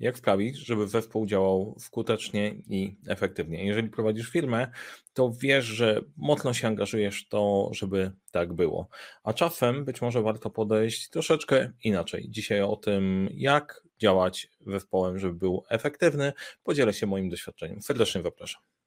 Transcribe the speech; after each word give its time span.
jak 0.00 0.18
sprawić, 0.18 0.56
żeby 0.56 0.88
zespół 0.88 1.26
działał 1.26 1.74
skutecznie 1.78 2.54
i 2.68 2.96
efektywnie. 3.08 3.66
Jeżeli 3.66 3.88
prowadzisz 3.88 4.30
firmę, 4.30 4.70
to 5.14 5.32
wiesz, 5.40 5.64
że 5.64 6.00
mocno 6.16 6.54
się 6.54 6.68
angażujesz 6.68 7.24
w 7.24 7.28
to, 7.28 7.70
żeby 7.72 8.12
tak 8.30 8.52
było. 8.52 8.88
A 9.22 9.32
czasem 9.32 9.84
być 9.84 10.02
może 10.02 10.22
warto 10.22 10.50
podejść 10.50 11.10
troszeczkę 11.10 11.72
inaczej. 11.84 12.26
Dzisiaj 12.30 12.62
o 12.62 12.76
tym, 12.76 13.28
jak 13.32 13.82
działać 13.98 14.50
zespołem, 14.66 15.18
żeby 15.18 15.34
był 15.34 15.64
efektywny, 15.68 16.32
podzielę 16.62 16.92
się 16.92 17.06
moim 17.06 17.28
doświadczeniem. 17.28 17.82
Serdecznie 17.82 18.22
zapraszam. 18.22 18.77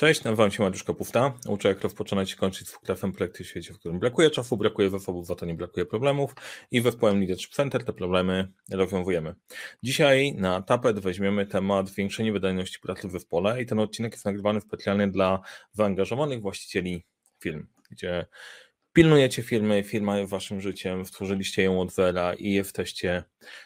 Cześć, 0.00 0.24
nazywam 0.24 0.50
się 0.50 0.62
Mariusz 0.62 0.84
Kapufta. 0.84 1.32
Uczę 1.48 1.68
jak 1.68 1.80
rozpoczynać 1.80 2.32
i 2.32 2.36
kończyć 2.36 2.68
z 2.68 2.78
klafem 2.78 3.12
projekty 3.12 3.44
w 3.44 3.46
świecie, 3.46 3.74
w 3.74 3.78
którym 3.78 3.98
brakuje 3.98 4.30
czasu, 4.30 4.56
brakuje 4.56 4.90
zasobów, 4.90 5.26
za 5.26 5.34
to 5.34 5.46
nie 5.46 5.54
brakuje 5.54 5.86
problemów 5.86 6.34
i 6.70 6.80
we 6.80 6.92
wpływem 6.92 7.18
Leadership 7.18 7.52
Center 7.52 7.84
te 7.84 7.92
problemy 7.92 8.52
rozwiązujemy. 8.70 9.34
Dzisiaj 9.82 10.32
na 10.32 10.62
tapet 10.62 11.00
weźmiemy 11.00 11.46
temat 11.46 11.88
zwiększenie 11.88 12.32
wydajności 12.32 12.80
pracy 12.80 13.08
w 13.08 13.10
zespole 13.10 13.62
i 13.62 13.66
ten 13.66 13.78
odcinek 13.78 14.12
jest 14.12 14.24
nagrywany 14.24 14.60
specjalnie 14.60 15.08
dla 15.08 15.40
zaangażowanych 15.72 16.42
właścicieli 16.42 17.06
firm, 17.40 17.66
gdzie 17.90 18.26
pilnujecie 18.92 19.42
firmy, 19.42 19.82
firma 19.82 20.18
jest 20.18 20.30
waszym 20.30 20.60
życiem, 20.60 21.06
stworzyliście 21.06 21.62
ją 21.62 21.80
od 21.80 21.92
zera 21.92 22.34
i 22.34 22.50
jesteście 22.50 23.24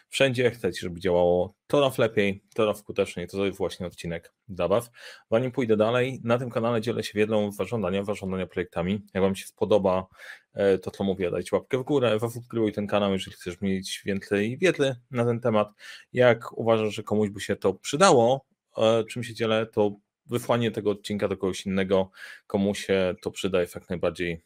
wszędzie, 0.09 0.51
chcecie, 0.51 0.79
żeby 0.81 0.99
działało 0.99 1.53
coraz 1.71 1.97
lepiej, 1.97 2.43
coraz 2.55 2.79
skuteczniej, 2.79 3.27
to 3.27 3.45
jest 3.45 3.57
właśnie 3.57 3.87
odcinek 3.87 4.33
dla 4.47 4.67
was. 4.67 4.91
Zanim 5.31 5.51
pójdę 5.51 5.77
dalej, 5.77 6.21
na 6.23 6.37
tym 6.37 6.49
kanale 6.49 6.81
dzielę 6.81 7.03
się 7.03 7.19
wiedzą 7.19 7.51
zarządzania, 7.51 8.03
zarządzania 8.03 8.47
projektami. 8.47 9.05
Jak 9.13 9.23
wam 9.23 9.35
się 9.35 9.47
spodoba 9.47 10.07
e, 10.53 10.77
to, 10.77 10.91
co 10.91 11.03
mówię, 11.03 11.31
dajcie 11.31 11.55
łapkę 11.55 11.77
w 11.77 11.83
górę, 11.83 12.19
zasubskrybuj 12.19 12.71
ten 12.71 12.87
kanał, 12.87 13.11
jeżeli 13.11 13.35
chcesz 13.35 13.61
mieć 13.61 14.01
więcej 14.05 14.57
wiedzy 14.57 14.95
na 15.11 15.25
ten 15.25 15.39
temat. 15.39 15.69
Jak 16.13 16.57
uważasz, 16.57 16.95
że 16.95 17.03
komuś 17.03 17.29
by 17.29 17.39
się 17.41 17.55
to 17.55 17.73
przydało, 17.73 18.45
e, 18.77 19.03
czym 19.03 19.23
się 19.23 19.33
dzielę, 19.33 19.65
to 19.65 19.95
wysłanie 20.25 20.71
tego 20.71 20.91
odcinka 20.91 21.27
do 21.27 21.37
kogoś 21.37 21.65
innego, 21.65 22.11
komu 22.47 22.75
się 22.75 23.15
to 23.21 23.31
przyda, 23.31 23.61
jest 23.61 23.75
jak 23.75 23.89
najbardziej 23.89 24.41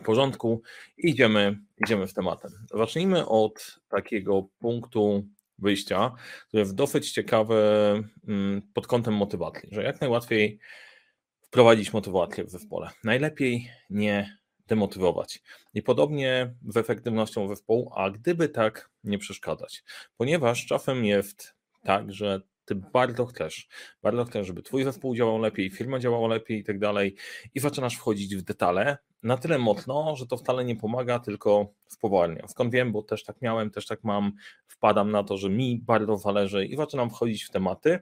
w 0.00 0.04
porządku. 0.04 0.62
Idziemy, 0.98 1.58
idziemy 1.84 2.06
w 2.06 2.14
tematem. 2.14 2.50
Zacznijmy 2.74 3.26
od 3.26 3.80
takiego 3.88 4.46
punktu 4.58 5.26
wyjścia, 5.58 6.12
który 6.48 6.60
jest 6.60 6.74
dosyć 6.74 7.12
ciekawy 7.12 7.62
mm, 8.28 8.62
pod 8.74 8.86
kątem 8.86 9.14
motywacji, 9.14 9.68
że 9.72 9.82
jak 9.82 10.00
najłatwiej 10.00 10.58
wprowadzić 11.40 11.92
motywację 11.92 12.44
w 12.44 12.50
zespole. 12.50 12.90
Najlepiej 13.04 13.70
nie 13.90 14.38
demotywować. 14.66 15.42
I 15.74 15.82
podobnie 15.82 16.54
z 16.68 16.76
efektywnością 16.76 17.48
zespołu, 17.48 17.92
a 17.94 18.10
gdyby 18.10 18.48
tak, 18.48 18.90
nie 19.04 19.18
przeszkadzać. 19.18 19.84
Ponieważ 20.16 20.66
czasem 20.66 21.04
jest 21.04 21.54
tak, 21.84 22.12
że 22.12 22.40
ty 22.70 22.74
bardzo 22.92 23.26
chcesz, 23.26 23.68
bardzo 24.02 24.24
chcesz, 24.24 24.46
żeby 24.46 24.62
twój 24.62 24.84
zespół 24.84 25.16
działał 25.16 25.38
lepiej, 25.38 25.70
firma 25.70 25.98
działała 25.98 26.28
lepiej 26.28 26.58
i 26.58 26.64
tak 26.64 26.78
dalej 26.78 27.16
i 27.54 27.60
zaczynasz 27.60 27.96
wchodzić 27.96 28.36
w 28.36 28.42
detale 28.42 28.98
na 29.22 29.36
tyle 29.36 29.58
mocno, 29.58 30.16
że 30.16 30.26
to 30.26 30.36
wcale 30.36 30.64
nie 30.64 30.76
pomaga, 30.76 31.18
tylko 31.18 31.72
spowalnia. 31.88 32.48
Skąd 32.48 32.72
wiem, 32.72 32.92
bo 32.92 33.02
też 33.02 33.24
tak 33.24 33.42
miałem, 33.42 33.70
też 33.70 33.86
tak 33.86 34.04
mam, 34.04 34.32
wpadam 34.66 35.10
na 35.10 35.24
to, 35.24 35.36
że 35.36 35.50
mi 35.50 35.78
bardzo 35.78 36.16
zależy 36.16 36.66
i 36.66 36.76
zaczynam 36.76 37.10
wchodzić 37.10 37.44
w 37.44 37.50
tematy, 37.50 38.00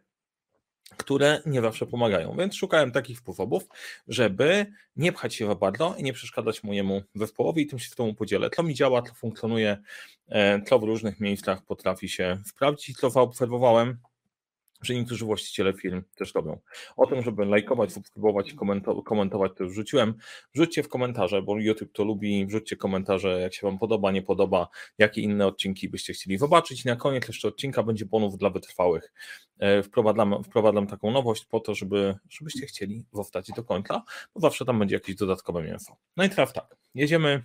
które 0.96 1.42
nie 1.46 1.60
zawsze 1.60 1.86
pomagają. 1.86 2.36
Więc 2.38 2.54
szukałem 2.54 2.92
takich 2.92 3.18
sposobów, 3.18 3.68
żeby 4.08 4.66
nie 4.96 5.12
pchać 5.12 5.34
się 5.34 5.46
za 5.46 5.54
bardzo 5.54 5.94
i 5.98 6.02
nie 6.02 6.12
przeszkadzać 6.12 6.62
mojemu 6.62 7.02
zespołowi 7.14 7.62
i 7.62 7.66
tym 7.66 7.78
się 7.78 7.88
z 7.88 7.94
tobą 7.94 8.14
podzielę. 8.14 8.50
To 8.50 8.62
mi 8.62 8.74
działa, 8.74 9.02
to 9.02 9.14
funkcjonuje, 9.14 9.78
e, 10.28 10.60
to 10.60 10.78
w 10.78 10.82
różnych 10.82 11.20
miejscach 11.20 11.64
potrafi 11.64 12.08
się 12.08 12.38
sprawdzić, 12.46 12.96
co 12.98 13.10
zaobserwowałem 13.10 13.98
że 14.82 14.94
niektórzy 14.94 15.24
właściciele 15.24 15.72
firm 15.72 16.02
też 16.16 16.34
robią. 16.34 16.60
O 16.96 17.06
tym, 17.06 17.22
żeby 17.22 17.44
lajkować, 17.44 17.92
subskrybować 17.92 18.54
komentować, 19.04 19.52
to 19.56 19.64
już 19.64 19.72
wrzuciłem. 19.72 20.14
Wrzućcie 20.54 20.82
w 20.82 20.88
komentarze, 20.88 21.42
bo 21.42 21.58
YouTube 21.58 21.92
to 21.92 22.04
lubi, 22.04 22.46
wrzućcie 22.46 22.76
komentarze, 22.76 23.40
jak 23.40 23.54
się 23.54 23.66
Wam 23.66 23.78
podoba, 23.78 24.12
nie 24.12 24.22
podoba, 24.22 24.68
jakie 24.98 25.20
inne 25.20 25.46
odcinki 25.46 25.88
byście 25.88 26.12
chcieli 26.12 26.38
zobaczyć. 26.38 26.84
Na 26.84 26.96
koniec 26.96 27.28
jeszcze 27.28 27.48
odcinka 27.48 27.82
będzie 27.82 28.06
bonus 28.06 28.36
dla 28.36 28.50
wytrwałych. 28.50 29.12
E, 29.58 29.82
wprowadzam, 29.82 30.44
wprowadzam 30.44 30.86
taką 30.86 31.10
nowość 31.10 31.44
po 31.44 31.60
to, 31.60 31.74
żeby, 31.74 32.14
żebyście 32.30 32.66
chcieli 32.66 33.04
zostać 33.12 33.50
do 33.56 33.64
końca, 33.64 34.02
bo 34.34 34.40
zawsze 34.40 34.64
tam 34.64 34.78
będzie 34.78 34.96
jakieś 34.96 35.16
dodatkowe 35.16 35.62
mięso. 35.62 35.96
No 36.16 36.24
i 36.24 36.30
teraz 36.30 36.52
tak, 36.52 36.76
jedziemy 36.94 37.42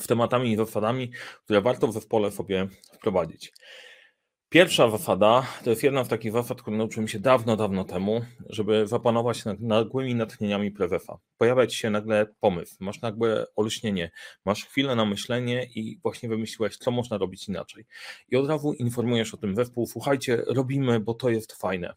w 0.00 0.06
tematami 0.06 0.52
i 0.52 0.56
zasadami, 0.56 1.10
które 1.44 1.60
warto 1.60 1.88
w 1.88 1.92
zespole 1.92 2.30
sobie 2.30 2.68
wprowadzić. 2.92 3.52
Pierwsza 4.52 4.90
zasada 4.90 5.42
to 5.64 5.70
jest 5.70 5.82
jedna 5.82 6.04
z 6.04 6.08
takich 6.08 6.32
zasad, 6.32 6.62
które 6.62 6.76
nauczyłem 6.76 7.08
się 7.08 7.18
dawno, 7.20 7.56
dawno 7.56 7.84
temu, 7.84 8.20
żeby 8.48 8.86
zapanować 8.86 9.44
nad 9.44 9.60
nagłymi 9.60 10.14
natchnieniami 10.14 10.70
prezefa. 10.70 11.18
Pojawia 11.42 11.66
ci 11.66 11.78
się 11.78 11.90
nagle 11.90 12.26
pomysł, 12.40 12.76
masz 12.80 13.00
nagłe 13.00 13.46
olśnienie, 13.56 14.10
masz 14.44 14.64
chwilę 14.64 14.96
na 14.96 15.04
myślenie 15.04 15.64
i 15.64 15.98
właśnie 16.02 16.28
wymyśliłeś, 16.28 16.76
co 16.76 16.90
można 16.90 17.18
robić 17.18 17.48
inaczej. 17.48 17.84
I 18.28 18.36
od 18.36 18.48
razu 18.48 18.72
informujesz 18.72 19.34
o 19.34 19.36
tym 19.36 19.56
zespół, 19.56 19.86
słuchajcie, 19.86 20.42
robimy, 20.46 21.00
bo 21.00 21.14
to 21.14 21.30
jest 21.30 21.52
fajne. 21.52 21.94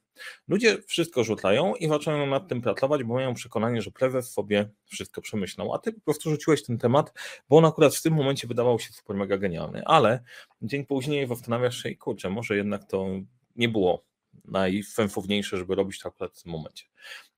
Ludzie 0.47 0.77
wszystko 0.87 1.23
rzucają 1.23 1.75
i 1.75 1.87
zaczynają 1.87 2.25
nad 2.25 2.47
tym 2.47 2.61
pracować, 2.61 3.03
bo 3.03 3.13
mają 3.13 3.33
przekonanie, 3.33 3.81
że 3.81 3.91
prezes 3.91 4.31
sobie 4.31 4.69
wszystko 4.85 5.21
przemyślał, 5.21 5.73
a 5.73 5.79
ty 5.79 5.93
po 5.93 6.01
prostu 6.01 6.29
rzuciłeś 6.29 6.63
ten 6.63 6.77
temat, 6.77 7.13
bo 7.49 7.57
on 7.57 7.65
akurat 7.65 7.95
w 7.95 8.01
tym 8.01 8.13
momencie 8.13 8.47
wydawał 8.47 8.79
się 8.79 8.93
super 8.93 9.15
mega 9.15 9.37
genialny, 9.37 9.81
ale 9.85 10.23
dzień 10.61 10.85
później 10.85 11.27
zastanawiasz 11.27 11.83
się 11.83 11.89
i 11.89 11.97
kurczę, 11.97 12.29
może 12.29 12.55
jednak 12.55 12.85
to 12.85 13.07
nie 13.55 13.69
było 13.69 14.14
najsensowniejsze, 14.45 15.57
żeby 15.57 15.75
robić 15.75 15.99
to 15.99 16.09
akurat 16.09 16.37
w 16.37 16.43
tym 16.43 16.51
momencie. 16.51 16.85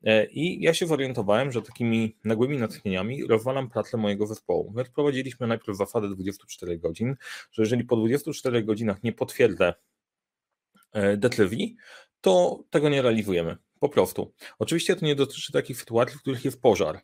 E, 0.04 0.26
I 0.26 0.62
ja 0.62 0.74
się 0.74 0.88
zorientowałem, 0.88 1.52
że 1.52 1.62
takimi 1.62 2.18
nagłymi 2.24 2.58
natchnieniami 2.58 3.28
rozwalam 3.28 3.70
pracę 3.70 3.98
mojego 3.98 4.28
zespołu. 4.28 4.72
My 4.76 4.86
wprowadziliśmy 4.86 5.48
najpierw 5.48 5.78
zasadę 5.78 6.10
24 6.10 6.78
godzin, 6.78 7.16
że 7.52 7.62
jeżeli 7.62 7.84
po 7.84 7.96
24 7.96 8.64
godzinach 8.64 9.04
nie 9.04 9.14
potwierdzę 9.14 9.74
e, 10.94 11.18
decyzji, 11.18 11.76
to 12.22 12.64
tego 12.70 12.90
nie 12.90 13.02
realizujemy. 13.02 13.58
Po 13.80 13.90
prostu. 13.90 14.34
Oczywiście 14.60 14.96
to 14.96 15.06
nie 15.06 15.16
dotyczy 15.16 15.52
takich 15.52 15.78
sytuacji, 15.80 16.18
w 16.18 16.22
których 16.22 16.46
jest 16.46 16.62
pożar. 16.62 17.02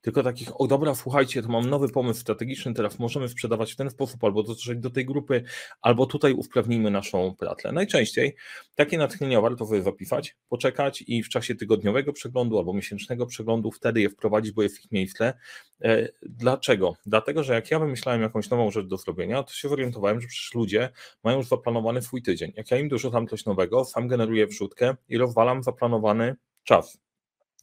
Tylko 0.00 0.22
takich, 0.22 0.60
o 0.60 0.66
dobra, 0.66 0.94
słuchajcie, 0.94 1.42
to 1.42 1.48
mam 1.48 1.70
nowy 1.70 1.88
pomysł 1.88 2.20
strategiczny, 2.20 2.74
teraz 2.74 2.98
możemy 2.98 3.28
sprzedawać 3.28 3.72
w 3.72 3.76
ten 3.76 3.90
sposób, 3.90 4.24
albo 4.24 4.42
dotrzeć 4.42 4.78
do 4.78 4.90
tej 4.90 5.06
grupy, 5.06 5.42
albo 5.82 6.06
tutaj 6.06 6.32
usprawnijmy 6.32 6.90
naszą 6.90 7.34
pracę. 7.38 7.72
Najczęściej 7.72 8.36
takie 8.74 8.98
natchnienia 8.98 9.40
warto 9.40 9.66
sobie 9.66 9.82
zapisać, 9.82 10.36
poczekać 10.48 11.04
i 11.06 11.22
w 11.22 11.28
czasie 11.28 11.54
tygodniowego 11.54 12.12
przeglądu 12.12 12.58
albo 12.58 12.74
miesięcznego 12.74 13.26
przeglądu 13.26 13.70
wtedy 13.70 14.00
je 14.00 14.10
wprowadzić, 14.10 14.52
bo 14.52 14.62
jest 14.62 14.84
ich 14.84 14.92
miejsce. 14.92 15.34
E, 15.82 16.08
dlaczego? 16.22 16.96
Dlatego, 17.06 17.42
że 17.42 17.54
jak 17.54 17.70
ja 17.70 17.78
wymyślałem 17.78 18.22
jakąś 18.22 18.50
nową 18.50 18.70
rzecz 18.70 18.86
do 18.86 18.96
zrobienia, 18.96 19.42
to 19.42 19.52
się 19.52 19.68
zorientowałem, 19.68 20.20
że 20.20 20.28
przecież 20.28 20.54
ludzie 20.54 20.90
mają 21.24 21.38
już 21.38 21.48
zaplanowany 21.48 22.02
swój 22.02 22.22
tydzień. 22.22 22.52
Jak 22.56 22.70
ja 22.70 22.78
im 22.78 22.88
dorzucam 22.88 23.26
coś 23.28 23.44
nowego, 23.44 23.84
sam 23.84 24.08
generuję 24.08 24.46
wrzutkę 24.46 24.96
i 25.08 25.18
rozwalam 25.18 25.62
zaplanowany 25.62 26.36
czas. 26.64 27.05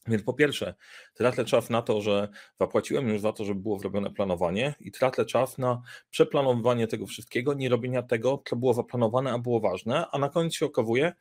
Więc 0.07 0.23
po 0.23 0.33
pierwsze, 0.33 0.73
tracę 1.13 1.45
czas 1.45 1.69
na 1.69 1.81
to, 1.81 2.01
że 2.01 2.27
zapłaciłem 2.59 3.09
już 3.09 3.21
za 3.21 3.33
to, 3.33 3.45
żeby 3.45 3.61
było 3.61 3.79
zrobione 3.79 4.11
planowanie 4.11 4.73
i 4.79 4.91
tracę 4.91 5.25
czas 5.25 5.57
na 5.57 5.81
przeplanowanie 6.09 6.87
tego 6.87 7.05
wszystkiego, 7.05 7.53
nie 7.53 7.69
robienia 7.69 8.03
tego, 8.03 8.43
co 8.49 8.55
było 8.55 8.73
zaplanowane, 8.73 9.31
a 9.31 9.39
było 9.39 9.59
ważne, 9.59 10.05
a 10.11 10.17
na 10.17 10.29
koniec 10.29 10.53
się 10.53 10.65
okazuje, 10.65 11.13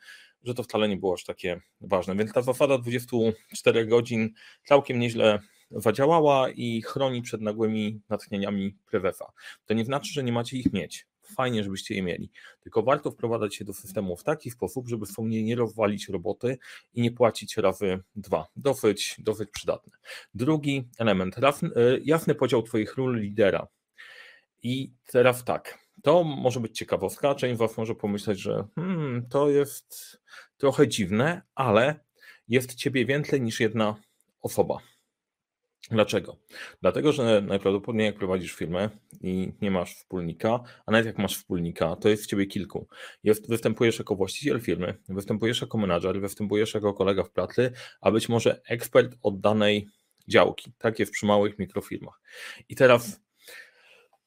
że 0.44 0.54
to 0.54 0.62
wcale 0.62 0.88
nie 0.88 0.96
było 0.96 1.14
aż 1.14 1.24
takie 1.24 1.60
ważne. 1.80 2.16
Więc 2.16 2.32
ta 2.32 2.42
zasada 2.42 2.78
24 2.78 3.86
godzin 3.86 4.30
całkiem 4.64 4.98
nieźle 4.98 5.38
zadziałała 5.70 6.50
i 6.50 6.82
chroni 6.82 7.22
przed 7.22 7.40
nagłymi 7.40 8.00
natchnieniami 8.08 8.76
prewefa. 8.86 9.32
To 9.66 9.74
nie 9.74 9.84
znaczy, 9.84 10.12
że 10.12 10.24
nie 10.24 10.32
macie 10.32 10.56
ich 10.56 10.72
mieć 10.72 11.06
fajnie, 11.34 11.64
żebyście 11.64 11.94
je 11.94 12.02
mieli. 12.02 12.30
Tylko 12.60 12.82
warto 12.82 13.10
wprowadzać 13.10 13.54
się 13.54 13.64
do 13.64 13.72
systemu 13.72 14.16
w 14.16 14.24
taki 14.24 14.50
sposób, 14.50 14.88
żeby 14.88 15.06
wspomnienie 15.06 15.44
nie 15.44 15.56
rozwalić 15.56 16.08
roboty 16.08 16.58
i 16.94 17.02
nie 17.02 17.10
płacić 17.10 17.56
razy 17.56 17.98
dwa. 18.16 18.46
Dosyć, 18.56 19.16
dosyć 19.18 19.50
przydatne. 19.50 19.92
Drugi 20.34 20.88
element, 20.98 21.36
e, 21.38 21.48
jasny 22.04 22.34
podział 22.34 22.62
Twoich 22.62 22.96
ról 22.96 23.20
lidera. 23.20 23.66
I 24.62 24.92
teraz 25.06 25.44
tak, 25.44 25.78
to 26.02 26.24
może 26.24 26.60
być 26.60 26.78
ciekawostka, 26.78 27.34
część 27.34 27.58
Was 27.58 27.76
może 27.76 27.94
pomyśleć, 27.94 28.38
że 28.38 28.64
hmm, 28.74 29.28
to 29.28 29.50
jest 29.50 30.20
trochę 30.56 30.88
dziwne, 30.88 31.42
ale 31.54 32.00
jest 32.48 32.74
Ciebie 32.74 33.06
więcej 33.06 33.40
niż 33.40 33.60
jedna 33.60 33.96
osoba. 34.40 34.78
Dlaczego? 35.92 36.36
Dlatego, 36.80 37.12
że 37.12 37.42
najprawdopodobniej 37.46 38.06
jak 38.06 38.16
prowadzisz 38.16 38.52
firmę 38.52 38.90
i 39.20 39.52
nie 39.62 39.70
masz 39.70 39.94
wspólnika, 39.94 40.60
a 40.86 40.92
nawet 40.92 41.06
jak 41.06 41.18
masz 41.18 41.36
wspólnika, 41.36 41.96
to 41.96 42.08
jest 42.08 42.24
w 42.24 42.26
ciebie 42.26 42.46
kilku. 42.46 42.88
Występujesz 43.48 43.98
jako 43.98 44.16
właściciel 44.16 44.60
firmy, 44.60 44.94
występujesz 45.08 45.60
jako 45.60 45.78
menadżer, 45.78 46.20
występujesz 46.20 46.74
jako 46.74 46.94
kolega 46.94 47.24
w 47.24 47.30
pracy, 47.30 47.72
a 48.00 48.10
być 48.10 48.28
może 48.28 48.60
ekspert 48.68 49.16
od 49.22 49.40
danej 49.40 49.88
działki. 50.28 50.72
Tak 50.78 50.98
jest 50.98 51.12
przy 51.12 51.26
małych 51.26 51.58
mikrofirmach. 51.58 52.20
I 52.68 52.76
teraz 52.76 53.20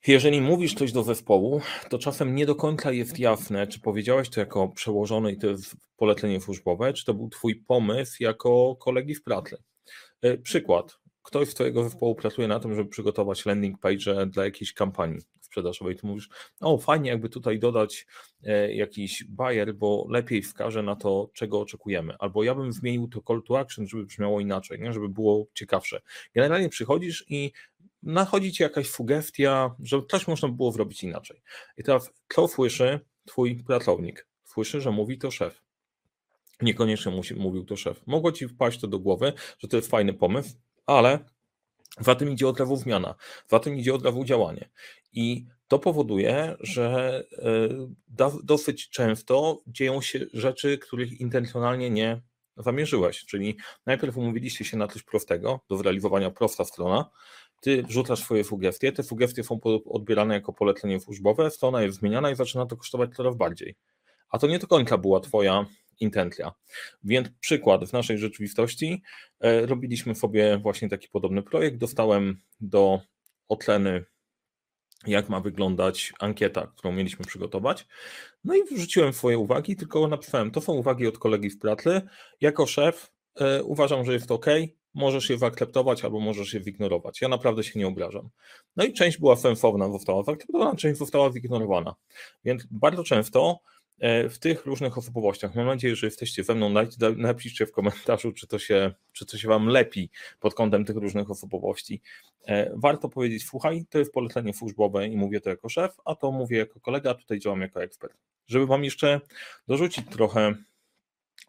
jeżeli 0.07 0.41
mówisz 0.41 0.73
coś 0.73 0.91
do 0.91 1.03
zespołu, 1.03 1.61
to 1.89 1.99
czasem 1.99 2.35
nie 2.35 2.45
do 2.45 2.55
końca 2.55 2.91
jest 2.91 3.19
jasne, 3.19 3.67
czy 3.67 3.79
powiedziałeś 3.79 4.29
to 4.29 4.39
jako 4.39 4.67
przełożony 4.67 5.31
i 5.31 5.37
to 5.37 5.47
jest 5.47 5.75
polecenie 5.97 6.41
służbowe, 6.41 6.93
czy 6.93 7.05
to 7.05 7.13
był 7.13 7.29
twój 7.29 7.55
pomysł 7.55 8.23
jako 8.23 8.75
kolegi 8.75 9.15
w 9.15 9.23
pracy. 9.23 9.57
E, 10.21 10.37
przykład. 10.37 10.97
Ktoś 11.25 11.49
z 11.49 11.53
twojego 11.53 11.83
zespołu 11.83 12.15
pracuje 12.15 12.47
na 12.47 12.59
tym, 12.59 12.75
żeby 12.75 12.89
przygotować 12.89 13.45
landing 13.45 13.79
page 13.79 14.25
dla 14.25 14.45
jakiejś 14.45 14.73
kampanii 14.73 15.21
sprzedażowej. 15.41 15.95
Tu 15.95 16.07
mówisz, 16.07 16.29
o 16.61 16.77
fajnie 16.77 17.09
jakby 17.09 17.29
tutaj 17.29 17.59
dodać 17.59 18.07
e, 18.43 18.75
jakiś 18.75 19.23
buyer, 19.23 19.75
bo 19.75 20.07
lepiej 20.09 20.41
wskaże 20.41 20.83
na 20.83 20.95
to, 20.95 21.29
czego 21.33 21.59
oczekujemy. 21.59 22.15
Albo 22.19 22.43
ja 22.43 22.55
bym 22.55 22.73
zmienił 22.73 23.07
to 23.07 23.21
call 23.27 23.43
to 23.43 23.59
action, 23.59 23.87
żeby 23.87 24.05
brzmiało 24.05 24.39
inaczej, 24.39 24.79
nie? 24.79 24.93
żeby 24.93 25.09
było 25.09 25.47
ciekawsze. 25.53 26.01
Generalnie 26.35 26.69
przychodzisz 26.69 27.25
i 27.29 27.51
nachodzi 28.03 28.51
ci 28.51 28.63
jakaś 28.63 28.89
sugestia, 28.89 29.75
że 29.79 30.01
coś 30.11 30.27
można 30.27 30.47
było 30.47 30.71
zrobić 30.71 31.03
inaczej. 31.03 31.41
I 31.77 31.83
teraz 31.83 32.11
co 32.35 32.47
słyszy 32.47 32.99
twój 33.25 33.63
pracownik? 33.63 34.27
Słyszy, 34.43 34.81
że 34.81 34.91
mówi 34.91 35.17
to 35.17 35.31
szef. 35.31 35.61
Niekoniecznie 36.61 37.11
mówił 37.37 37.65
to 37.65 37.75
szef. 37.75 38.01
Mogło 38.05 38.31
ci 38.31 38.47
wpaść 38.47 38.79
to 38.79 38.87
do 38.87 38.99
głowy, 38.99 39.33
że 39.59 39.67
to 39.67 39.77
jest 39.77 39.89
fajny 39.89 40.13
pomysł, 40.13 40.55
ale 40.85 41.19
za 41.99 42.15
tym 42.15 42.31
idzie 42.31 42.47
od 42.47 42.59
razu 42.59 42.75
zmiana, 42.75 43.15
za 43.47 43.59
tym 43.59 43.77
idzie 43.77 43.93
od 43.93 44.05
razu 44.05 44.23
działanie. 44.23 44.69
I 45.13 45.45
to 45.67 45.79
powoduje, 45.79 46.55
że 46.59 47.23
e, 48.17 48.33
dosyć 48.43 48.89
często 48.89 49.61
dzieją 49.67 50.01
się 50.01 50.19
rzeczy, 50.33 50.77
których 50.77 51.21
intencjonalnie 51.21 51.89
nie 51.89 52.21
zamierzyłeś. 52.57 53.25
Czyli 53.25 53.57
najpierw 53.85 54.17
umówiliście 54.17 54.65
się 54.65 54.77
na 54.77 54.87
coś 54.87 55.03
prostego, 55.03 55.59
do 55.69 55.77
zrealizowania 55.77 56.31
prosta 56.31 56.65
strona, 56.65 57.09
ty 57.61 57.83
wrzucasz 57.83 58.19
swoje 58.19 58.43
sugestie, 58.43 58.91
te 58.91 59.03
sugestie 59.03 59.43
są 59.43 59.59
odbierane 59.85 60.33
jako 60.33 60.53
polecenie 60.53 60.99
służbowe, 60.99 61.51
strona 61.51 61.81
jest 61.81 61.97
zmieniana 61.99 62.31
i 62.31 62.35
zaczyna 62.35 62.65
to 62.65 62.77
kosztować 62.77 63.15
coraz 63.15 63.35
bardziej. 63.35 63.75
A 64.29 64.37
to 64.37 64.47
nie 64.47 64.59
do 64.59 64.67
końca 64.67 64.97
była 64.97 65.19
twoja 65.19 65.65
intencja. 65.99 66.53
Więc 67.03 67.27
przykład 67.39 67.89
w 67.89 67.93
naszej 67.93 68.17
rzeczywistości, 68.17 69.01
e, 69.39 69.65
robiliśmy 69.65 70.15
sobie 70.15 70.57
właśnie 70.57 70.89
taki 70.89 71.07
podobny 71.07 71.43
projekt, 71.43 71.77
dostałem 71.77 72.41
do 72.59 73.01
oceny 73.47 74.05
jak 75.07 75.29
ma 75.29 75.39
wyglądać 75.39 76.13
ankieta, 76.19 76.67
którą 76.67 76.93
mieliśmy 76.93 77.25
przygotować. 77.25 77.87
No 78.43 78.55
i 78.55 78.63
wrzuciłem 78.63 79.13
swoje 79.13 79.37
uwagi, 79.37 79.75
tylko 79.75 80.07
napisałem, 80.07 80.51
to 80.51 80.61
są 80.61 80.73
uwagi 80.73 81.07
od 81.07 81.17
kolegi 81.17 81.49
w 81.49 81.59
pracy. 81.59 82.01
Jako 82.41 82.65
szef 82.65 83.11
e, 83.35 83.63
uważam, 83.63 84.05
że 84.05 84.13
jest 84.13 84.31
ok, 84.31 84.45
możesz 84.93 85.29
je 85.29 85.37
zaakceptować 85.37 86.03
albo 86.03 86.19
możesz 86.19 86.53
je 86.53 86.63
zignorować. 86.63 87.21
Ja 87.21 87.27
naprawdę 87.27 87.63
się 87.63 87.79
nie 87.79 87.87
obrażam. 87.87 88.29
No 88.75 88.83
i 88.83 88.93
część 88.93 89.17
była 89.17 89.35
sensowna, 89.35 89.91
została 89.91 90.23
zaakceptowana, 90.23 90.75
część 90.75 90.99
została 90.99 91.31
zignorowana. 91.31 91.95
Więc 92.45 92.67
bardzo 92.71 93.03
często 93.03 93.59
w 94.29 94.37
tych 94.39 94.65
różnych 94.65 94.97
osobowościach, 94.97 95.55
mam 95.55 95.65
nadzieję, 95.65 95.95
że 95.95 96.07
jesteście 96.07 96.43
ze 96.43 96.55
mną, 96.55 96.73
napiszcie 97.17 97.65
w 97.65 97.71
komentarzu, 97.71 98.31
czy 98.31 98.47
to, 98.47 98.59
się, 98.59 98.93
czy 99.11 99.25
to 99.25 99.37
się 99.37 99.47
Wam 99.47 99.67
lepi 99.67 100.09
pod 100.39 100.53
kątem 100.53 100.85
tych 100.85 100.95
różnych 100.95 101.31
osobowości. 101.31 102.01
E, 102.47 102.71
warto 102.75 103.09
powiedzieć, 103.09 103.45
słuchaj, 103.45 103.85
to 103.89 103.99
jest 103.99 104.13
polecenie 104.13 104.53
służbowe 104.53 105.07
i 105.07 105.17
mówię 105.17 105.41
to 105.41 105.49
jako 105.49 105.69
szef, 105.69 105.97
a 106.05 106.15
to 106.15 106.31
mówię 106.31 106.57
jako 106.57 106.79
kolega, 106.79 107.11
a 107.11 107.13
tutaj 107.13 107.39
działam 107.39 107.61
jako 107.61 107.83
ekspert. 107.83 108.17
Żeby 108.47 108.67
Wam 108.67 108.83
jeszcze 108.83 109.21
dorzucić 109.67 110.05
trochę 110.09 110.55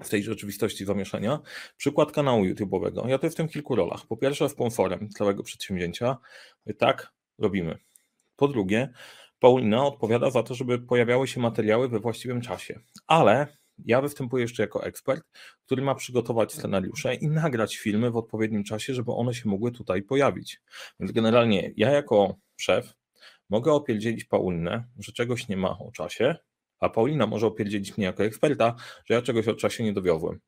w 0.04 0.08
tej 0.08 0.22
rzeczywistości 0.22 0.84
zamieszania. 0.84 1.40
Przykład 1.76 2.12
kanału 2.12 2.44
YouTube'owego. 2.44 3.08
Ja 3.08 3.18
to 3.18 3.30
w 3.30 3.34
tym 3.34 3.48
kilku 3.48 3.76
rolach. 3.76 4.06
Po 4.06 4.16
pierwsze, 4.16 4.48
sponsorem 4.48 5.08
całego 5.08 5.42
przedsięwzięcia. 5.42 6.16
Tak, 6.78 7.12
robimy. 7.38 7.78
Po 8.36 8.48
drugie, 8.48 8.92
Paulina 9.46 9.86
odpowiada 9.86 10.30
za 10.30 10.42
to, 10.42 10.54
żeby 10.54 10.78
pojawiały 10.78 11.28
się 11.28 11.40
materiały 11.40 11.88
we 11.88 12.00
właściwym 12.00 12.40
czasie. 12.40 12.80
Ale 13.06 13.46
ja 13.84 14.00
występuję 14.00 14.42
jeszcze 14.42 14.62
jako 14.62 14.84
ekspert, 14.84 15.24
który 15.66 15.82
ma 15.82 15.94
przygotować 15.94 16.52
scenariusze 16.52 17.14
i 17.14 17.28
nagrać 17.28 17.76
filmy 17.76 18.10
w 18.10 18.16
odpowiednim 18.16 18.64
czasie, 18.64 18.94
żeby 18.94 19.12
one 19.12 19.34
się 19.34 19.48
mogły 19.48 19.72
tutaj 19.72 20.02
pojawić. 20.02 20.60
Więc 21.00 21.12
generalnie 21.12 21.72
ja 21.76 21.90
jako 21.90 22.36
szef 22.56 22.94
mogę 23.50 23.72
opierdzielić 23.72 24.24
Paulinę, 24.24 24.84
że 24.98 25.12
czegoś 25.12 25.48
nie 25.48 25.56
ma 25.56 25.78
o 25.78 25.90
czasie, 25.92 26.36
a 26.80 26.88
Paulina 26.88 27.26
może 27.26 27.46
opierdzielić 27.46 27.96
mnie 27.96 28.06
jako 28.06 28.24
eksperta, 28.24 28.74
że 29.04 29.14
ja 29.14 29.22
czegoś 29.22 29.48
o 29.48 29.54
czasie 29.54 29.84
nie 29.84 29.92
dowiozłem. 29.92 30.40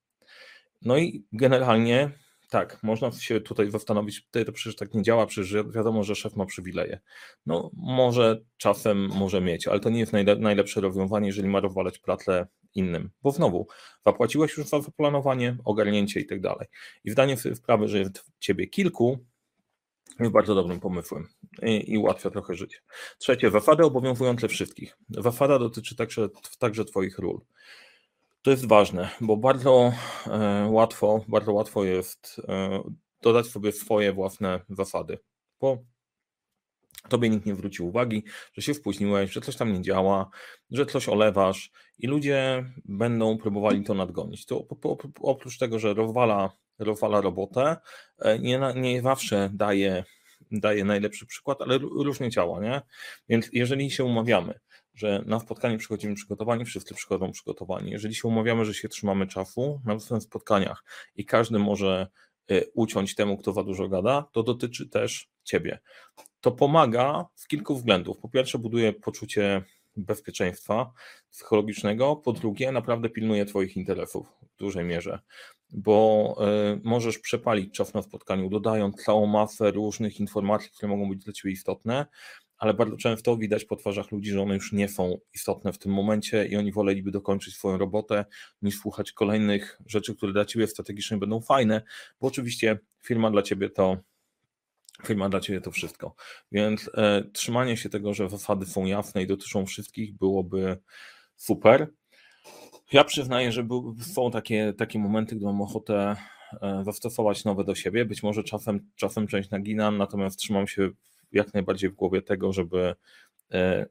No 0.83 0.99
i 0.99 1.25
generalnie 1.33 2.11
tak, 2.49 2.83
można 2.83 3.11
się 3.13 3.41
tutaj 3.41 3.71
zastanowić, 3.71 4.25
tutaj 4.25 4.45
to 4.45 4.53
przecież 4.53 4.77
tak 4.77 4.95
nie 4.95 5.03
działa, 5.03 5.27
przecież 5.27 5.55
wiadomo, 5.75 6.05
że 6.05 6.15
szef 6.15 6.37
ma 6.37 6.47
przywileje. 6.47 7.01
No 7.47 7.71
może 7.75 8.41
czasem 8.57 9.09
może 9.09 9.41
mieć, 9.41 9.69
ale 9.69 9.81
to 9.81 9.91
nie 9.91 10.01
jest 10.01 10.13
najlepsze 10.39 10.81
rozwiązanie, 10.81 11.27
jeżeli 11.27 11.49
ma 11.49 11.61
rozwalać 11.61 11.99
pracę 11.99 12.47
innym, 12.75 13.11
bo 13.23 13.31
znowu 13.31 13.67
zapłaciłeś 14.07 14.57
już 14.57 14.67
za 14.67 14.81
zaplanowanie, 14.81 15.57
ogarnięcie 15.65 16.21
i 16.21 16.27
tak 16.27 16.41
dalej. 16.41 16.67
I 17.05 17.11
zdanie 17.11 17.37
sobie 17.37 17.55
sprawy, 17.55 17.89
że 17.89 17.99
jest 17.99 18.25
ciebie 18.39 18.67
kilku, 18.67 19.19
jest 20.21 20.33
bardzo 20.33 20.55
dobrym 20.55 20.81
pomysłem 20.81 21.29
i, 21.63 21.93
i 21.93 21.99
ułatwia 21.99 22.31
trochę 22.31 22.55
życie. 22.55 22.79
Trzecie, 23.19 23.51
zasady 23.51 23.85
obowiązujące 23.85 24.49
wszystkich. 24.49 24.97
Zasada 25.11 25.59
dotyczy 25.59 25.97
także, 25.97 26.29
także 26.59 26.85
Twoich 26.85 27.19
ról. 27.19 27.41
To 28.49 28.53
jest 28.53 28.67
ważne, 28.67 29.11
bo 29.21 29.37
bardzo 29.37 29.93
e, 30.27 30.69
łatwo, 30.71 31.25
bardzo 31.29 31.53
łatwo 31.53 31.85
jest 31.85 32.41
e, 32.49 32.83
dodać 33.23 33.47
sobie 33.47 33.73
swoje 33.73 34.13
własne 34.13 34.61
zasady, 34.69 35.19
bo 35.61 35.79
Tobie 37.09 37.29
nikt 37.29 37.47
nie 37.47 37.55
zwrócił 37.55 37.89
uwagi, 37.89 38.25
że 38.53 38.63
się 38.63 38.75
spóźniłeś, 38.75 39.33
że 39.33 39.41
coś 39.41 39.57
tam 39.57 39.73
nie 39.73 39.83
działa, 39.83 40.31
że 40.71 40.87
coś 40.87 41.09
olewasz 41.09 41.71
i 41.99 42.07
ludzie 42.07 42.65
będą 42.85 43.39
próbowali 43.39 43.85
to 43.85 43.95
nadgonić. 43.95 44.47
To 44.47 44.67
oprócz 45.21 45.59
tego, 45.59 45.79
że 45.79 45.95
rozwala, 45.95 46.51
rozwala 46.79 47.21
robotę, 47.21 47.77
e, 48.19 48.39
nie, 48.39 48.61
nie 48.77 49.03
zawsze 49.03 49.51
daje, 49.53 50.05
daje 50.51 50.85
najlepszy 50.85 51.27
przykład, 51.27 51.63
ale 51.63 51.79
różnie 51.79 52.31
działa, 52.31 52.61
nie? 52.61 52.83
Więc 53.29 53.49
jeżeli 53.53 53.91
się 53.91 54.05
umawiamy, 54.05 54.61
że 54.99 55.23
na 55.27 55.41
spotkanie 55.41 55.79
przychodzimy 55.79 56.15
przygotowani, 56.15 56.65
wszyscy 56.65 56.95
przychodzą 56.95 57.33
przygotowani. 57.33 57.91
Jeżeli 57.91 58.15
się 58.15 58.29
umawiamy, 58.29 58.65
że 58.65 58.75
się 58.75 58.89
trzymamy 58.89 59.27
czasu 59.27 59.81
na 60.11 60.21
spotkaniach 60.21 60.85
i 61.17 61.25
każdy 61.25 61.59
może 61.59 62.07
e, 62.51 62.67
uciąć 62.75 63.15
temu, 63.15 63.37
kto 63.37 63.53
za 63.53 63.65
dużo 63.65 63.89
gada, 63.89 64.29
to 64.33 64.43
dotyczy 64.43 64.89
też 64.89 65.29
ciebie 65.45 65.79
to 66.41 66.53
pomaga 66.53 67.27
z 67.35 67.47
kilku 67.47 67.77
względów. 67.77 68.19
Po 68.19 68.29
pierwsze, 68.29 68.59
buduje 68.59 68.93
poczucie 68.93 69.65
bezpieczeństwa 69.97 70.93
psychologicznego, 71.31 72.17
po 72.17 72.33
drugie, 72.33 72.73
naprawdę 72.73 73.11
pilnuje 73.11 73.45
Twoich 73.45 73.77
interesów 73.77 74.33
w 74.43 74.59
dużej 74.59 74.85
mierze, 74.85 75.19
bo 75.71 76.37
y, 76.75 76.81
możesz 76.85 77.19
przepalić 77.19 77.75
czas 77.75 77.95
na 77.95 78.03
spotkaniu, 78.03 78.51
dodając 78.51 79.05
całą 79.05 79.27
masę 79.27 79.71
różnych 79.71 80.21
informacji, 80.21 80.71
które 80.71 80.89
mogą 80.89 81.09
być 81.09 81.25
dla 81.25 81.33
Ciebie 81.33 81.53
istotne, 81.53 82.07
ale 82.59 82.75
bardzo 82.75 82.97
często 82.97 83.37
widać 83.37 83.65
po 83.65 83.77
twarzach 83.77 84.13
ludzi, 84.13 84.31
że 84.31 84.43
one 84.43 84.55
już 84.55 84.73
nie 84.73 84.89
są 84.89 85.19
istotne 85.35 85.73
w 85.73 85.79
tym 85.79 85.93
momencie 85.93 86.47
i 86.47 86.57
oni 86.57 86.73
woleliby 86.73 87.11
dokończyć 87.11 87.55
swoją 87.55 87.79
robotę, 87.79 88.25
niż 88.63 88.79
słuchać 88.79 89.13
kolejnych 89.13 89.81
rzeczy, 89.87 90.15
które 90.15 90.33
dla 90.33 90.45
Ciebie 90.45 90.67
strategicznie 90.67 91.17
będą 91.17 91.41
fajne, 91.41 91.83
bo 92.21 92.29
oczywiście 92.29 92.79
firma 93.03 93.31
dla 93.31 93.43
Ciebie 93.43 93.71
to 93.71 93.97
firma 95.07 95.29
dla 95.29 95.41
Ciebie 95.41 95.61
to 95.61 95.71
wszystko. 95.71 96.15
Więc 96.53 96.91
e, 96.95 97.25
trzymanie 97.33 97.77
się 97.77 97.89
tego, 97.89 98.15
że 98.15 98.29
zasady 98.29 98.67
są 98.67 98.85
jasne 98.85 99.23
i 99.23 99.27
dotyczą 99.27 99.67
wszystkich, 99.67 100.17
byłoby 100.17 100.77
super. 101.37 101.89
Ja 102.93 103.05
przyznaję, 103.05 103.53
że 103.53 103.65
był, 103.65 103.97
są 104.01 104.31
takie, 104.31 104.75
takie 104.79 104.99
momenty, 104.99 105.37
gdy 105.37 105.45
mam 105.45 105.63
ochotę 105.63 106.17
e, 106.63 106.83
zastosować 106.85 107.45
nowe 107.45 107.65
do 107.65 107.75
siebie. 107.75 108.05
Być 108.05 108.23
może 108.23 108.45
czasem, 108.45 108.91
czasem 108.97 109.27
część 109.27 109.51
naginam, 109.51 109.99
natomiast 109.99 110.39
trzymam 110.39 110.69
się 110.69 110.91
jak 111.33 111.55
najbardziej 111.55 111.91
w 111.91 111.95
głowie 111.95 112.23
tego, 112.23 112.53
żeby 112.53 112.95
e, 113.53 113.87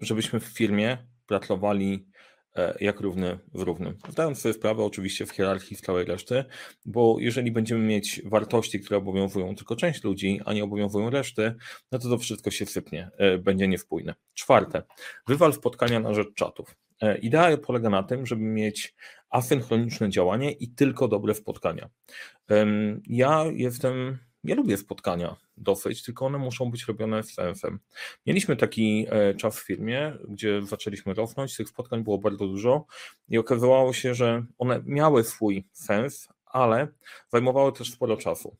żebyśmy 0.00 0.40
w 0.40 0.44
firmie 0.44 0.98
pracowali 1.26 2.08
E, 2.58 2.74
jak 2.80 3.00
równy 3.00 3.38
w 3.54 3.62
równym. 3.62 3.96
Zdając 4.08 4.40
sobie 4.40 4.52
sprawę 4.52 4.84
oczywiście 4.84 5.26
w 5.26 5.30
hierarchii 5.30 5.76
w 5.76 5.80
całej 5.80 6.04
reszty, 6.04 6.44
bo 6.84 7.16
jeżeli 7.20 7.52
będziemy 7.52 7.80
mieć 7.80 8.22
wartości, 8.24 8.80
które 8.80 8.98
obowiązują 8.98 9.56
tylko 9.56 9.76
część 9.76 10.04
ludzi, 10.04 10.40
a 10.44 10.52
nie 10.52 10.64
obowiązują 10.64 11.10
reszty, 11.10 11.54
no 11.92 11.98
to 11.98 12.08
to 12.08 12.18
wszystko 12.18 12.50
się 12.50 12.66
sypnie, 12.66 13.10
e, 13.18 13.38
będzie 13.38 13.68
niespójne. 13.68 14.14
Czwarte, 14.34 14.82
wywal 15.26 15.52
spotkania 15.52 16.00
na 16.00 16.14
rzecz 16.14 16.34
czatów. 16.34 16.76
Idea 17.22 17.56
polega 17.56 17.90
na 17.90 18.02
tym, 18.02 18.26
żeby 18.26 18.42
mieć 18.42 18.94
asynchroniczne 19.30 20.10
działanie 20.10 20.52
i 20.52 20.68
tylko 20.68 21.08
dobre 21.08 21.34
spotkania. 21.34 21.88
Ja 23.06 23.44
jestem 23.52 24.18
ja 24.44 24.54
lubię 24.54 24.76
spotkania 24.76 25.36
dosyć, 25.56 26.02
tylko 26.02 26.26
one 26.26 26.38
muszą 26.38 26.70
być 26.70 26.84
robione 26.84 27.22
z 27.22 27.34
sensem. 27.34 27.80
Mieliśmy 28.26 28.56
taki 28.56 29.06
e, 29.10 29.34
czas 29.34 29.60
w 29.60 29.66
firmie, 29.66 30.12
gdzie 30.28 30.62
zaczęliśmy 30.62 31.14
rosnąć, 31.14 31.56
tych 31.56 31.68
spotkań 31.68 32.04
było 32.04 32.18
bardzo 32.18 32.46
dużo 32.46 32.86
i 33.28 33.38
okazywało 33.38 33.92
się, 33.92 34.14
że 34.14 34.44
one 34.58 34.82
miały 34.86 35.24
swój 35.24 35.68
sens, 35.72 36.28
ale 36.46 36.88
zajmowało 37.32 37.72
też 37.72 37.92
sporo 37.92 38.16
czasu. 38.16 38.56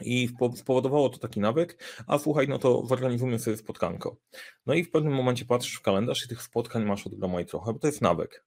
I 0.00 0.28
spowodowało 0.54 1.08
to 1.08 1.18
taki 1.18 1.40
nawyk, 1.40 1.84
a 2.06 2.18
słuchaj, 2.18 2.48
no 2.48 2.58
to 2.58 2.86
zorganizujmy 2.86 3.38
sobie 3.38 3.56
spotkanko. 3.56 4.16
No 4.66 4.74
i 4.74 4.84
w 4.84 4.90
pewnym 4.90 5.14
momencie 5.14 5.44
patrzysz 5.44 5.74
w 5.74 5.82
kalendarz 5.82 6.24
i 6.24 6.28
tych 6.28 6.42
spotkań 6.42 6.84
masz 6.84 7.06
od 7.06 7.14
groma 7.14 7.40
i 7.40 7.46
trochę, 7.46 7.72
bo 7.72 7.78
to 7.78 7.86
jest 7.86 8.02
nawyk. 8.02 8.44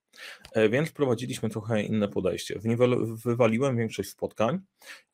E, 0.53 0.69
więc 0.69 0.89
wprowadziliśmy 0.89 1.49
trochę 1.49 1.83
inne 1.83 2.07
podejście. 2.07 2.59
Wywaliłem 3.25 3.77
większość 3.77 4.09
spotkań 4.09 4.59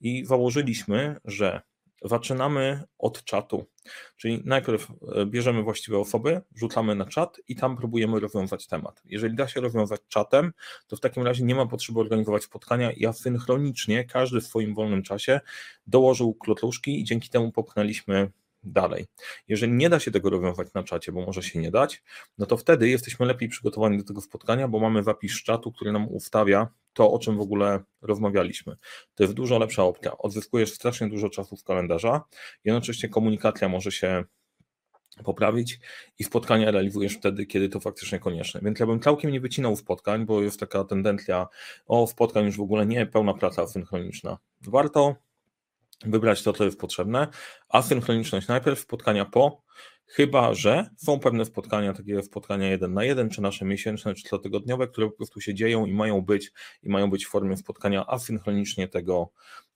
i 0.01 0.25
założyliśmy, 0.25 1.15
że 1.25 1.61
Zaczynamy 2.01 2.83
od 2.97 3.23
czatu, 3.23 3.65
czyli 4.17 4.41
najpierw 4.45 4.87
e, 5.15 5.25
bierzemy 5.25 5.63
właściwe 5.63 5.99
osoby, 5.99 6.41
rzucamy 6.55 6.95
na 6.95 7.05
czat 7.05 7.41
i 7.47 7.55
tam 7.55 7.77
próbujemy 7.77 8.19
rozwiązać 8.19 8.67
temat. 8.67 9.01
Jeżeli 9.05 9.35
da 9.35 9.47
się 9.47 9.61
rozwiązać 9.61 10.01
czatem, 10.07 10.53
to 10.87 10.95
w 10.95 10.99
takim 10.99 11.23
razie 11.23 11.43
nie 11.43 11.55
ma 11.55 11.65
potrzeby 11.65 11.99
organizować 11.99 12.43
spotkania 12.43 12.91
i 12.91 13.05
asynchronicznie 13.05 14.05
każdy 14.05 14.41
w 14.41 14.47
swoim 14.47 14.75
wolnym 14.75 15.03
czasie 15.03 15.39
dołożył 15.87 16.33
klotruszki 16.33 17.01
i 17.01 17.03
dzięki 17.03 17.29
temu 17.29 17.51
popchnęliśmy 17.51 18.31
dalej. 18.63 19.05
Jeżeli 19.47 19.73
nie 19.73 19.89
da 19.89 19.99
się 19.99 20.11
tego 20.11 20.29
rozwiązać 20.29 20.67
na 20.73 20.83
czacie, 20.83 21.11
bo 21.11 21.25
może 21.25 21.43
się 21.43 21.59
nie 21.59 21.71
dać, 21.71 22.03
no 22.37 22.45
to 22.45 22.57
wtedy 22.57 22.89
jesteśmy 22.89 23.25
lepiej 23.25 23.49
przygotowani 23.49 23.97
do 23.97 24.03
tego 24.03 24.21
spotkania, 24.21 24.67
bo 24.67 24.79
mamy 24.79 25.03
zapis 25.03 25.43
czatu, 25.43 25.71
który 25.71 25.91
nam 25.91 26.07
ustawia 26.07 26.67
to, 26.93 27.11
o 27.11 27.19
czym 27.19 27.37
w 27.37 27.41
ogóle 27.41 27.83
rozmawialiśmy. 28.01 28.75
To 29.15 29.23
jest 29.23 29.33
dużo 29.33 29.59
lepsza 29.59 29.83
opcja. 29.83 30.17
Odzyskujesz 30.17 30.73
strasznie 30.73 31.09
dużo 31.09 31.29
czasu 31.29 31.57
z 31.57 31.63
kalendarza, 31.63 32.21
jednocześnie 32.63 33.09
komunikacja 33.09 33.69
może 33.69 33.91
się 33.91 34.23
poprawić 35.23 35.79
i 36.19 36.23
spotkania 36.23 36.71
realizujesz 36.71 37.13
wtedy, 37.13 37.45
kiedy 37.45 37.69
to 37.69 37.79
faktycznie 37.79 38.19
konieczne. 38.19 38.61
Więc 38.63 38.79
ja 38.79 38.85
bym 38.85 38.99
całkiem 38.99 39.31
nie 39.31 39.39
wycinał 39.39 39.75
spotkań, 39.75 40.25
bo 40.25 40.41
jest 40.41 40.59
taka 40.59 40.83
tendencja, 40.83 41.47
o 41.87 42.07
spotkań 42.07 42.45
już 42.45 42.57
w 42.57 42.61
ogóle 42.61 42.85
nie, 42.85 43.05
pełna 43.05 43.33
praca 43.33 43.67
synchroniczna. 43.67 44.37
Warto 44.61 45.15
wybrać 46.05 46.43
to, 46.43 46.53
co 46.53 46.65
jest 46.65 46.79
potrzebne. 46.79 47.27
Asynchroniczność 47.69 48.47
najpierw, 48.47 48.79
spotkania 48.79 49.25
po, 49.25 49.63
chyba 50.05 50.53
że 50.53 50.89
są 50.97 51.19
pewne 51.19 51.45
spotkania, 51.45 51.93
takie 51.93 52.23
spotkania 52.23 52.69
jeden 52.69 52.93
na 52.93 53.03
jeden, 53.03 53.29
czy 53.29 53.41
nasze 53.41 53.65
miesięczne, 53.65 54.13
czy 54.13 54.29
cotygodniowe, 54.29 54.87
które 54.87 55.07
po 55.07 55.17
prostu 55.17 55.41
się 55.41 55.53
dzieją 55.53 55.85
i 55.85 55.93
mają 55.93 56.21
być, 56.21 56.51
i 56.83 56.89
mają 56.89 57.09
być 57.09 57.25
w 57.25 57.29
formie 57.29 57.57
spotkania 57.57 58.07
asynchronicznie, 58.07 58.87
tego, 58.87 59.29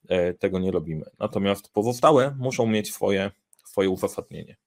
e, 0.07 0.33
tego 0.33 0.59
nie 0.59 0.71
robimy. 0.71 1.05
Natomiast 1.19 1.73
pozostałe 1.73 2.35
muszą 2.39 2.67
mieć 2.67 2.93
swoje, 2.93 3.31
swoje 3.65 3.89
uzasadnienie. 3.89 4.57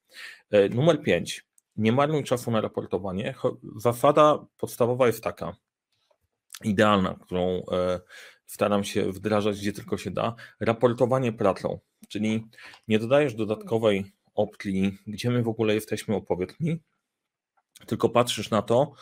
E, 0.51 0.69
numer 0.69 1.03
5. 1.03 1.45
Nie 1.77 1.93
marnuj 1.93 2.25
czasu 2.25 2.51
na 2.51 2.61
raportowanie. 2.61 3.35
Zasada 3.77 4.47
podstawowa 4.57 5.07
jest 5.07 5.25
taka, 5.25 5.57
idealna, 6.65 7.15
którą 7.23 7.63
e, 7.73 8.01
staram 8.47 8.85
się 8.85 9.13
wdrażać 9.13 9.61
gdzie 9.61 9.73
tylko 9.73 9.99
się 9.99 10.11
da, 10.11 10.35
raportowanie 10.61 11.33
pracą, 11.33 11.79
czyli 12.09 12.47
nie 12.89 12.99
dodajesz 12.99 13.35
dodatkowej 13.35 14.05
opcji, 14.35 14.99
gdzie 15.07 15.31
my 15.31 15.43
w 15.43 15.49
ogóle 15.49 15.75
jesteśmy, 15.75 16.15
opowiedz 16.15 16.61
mi, 16.61 16.81
tylko 17.87 18.09
patrzysz 18.09 18.51
na 18.51 18.63
to, 18.63 18.93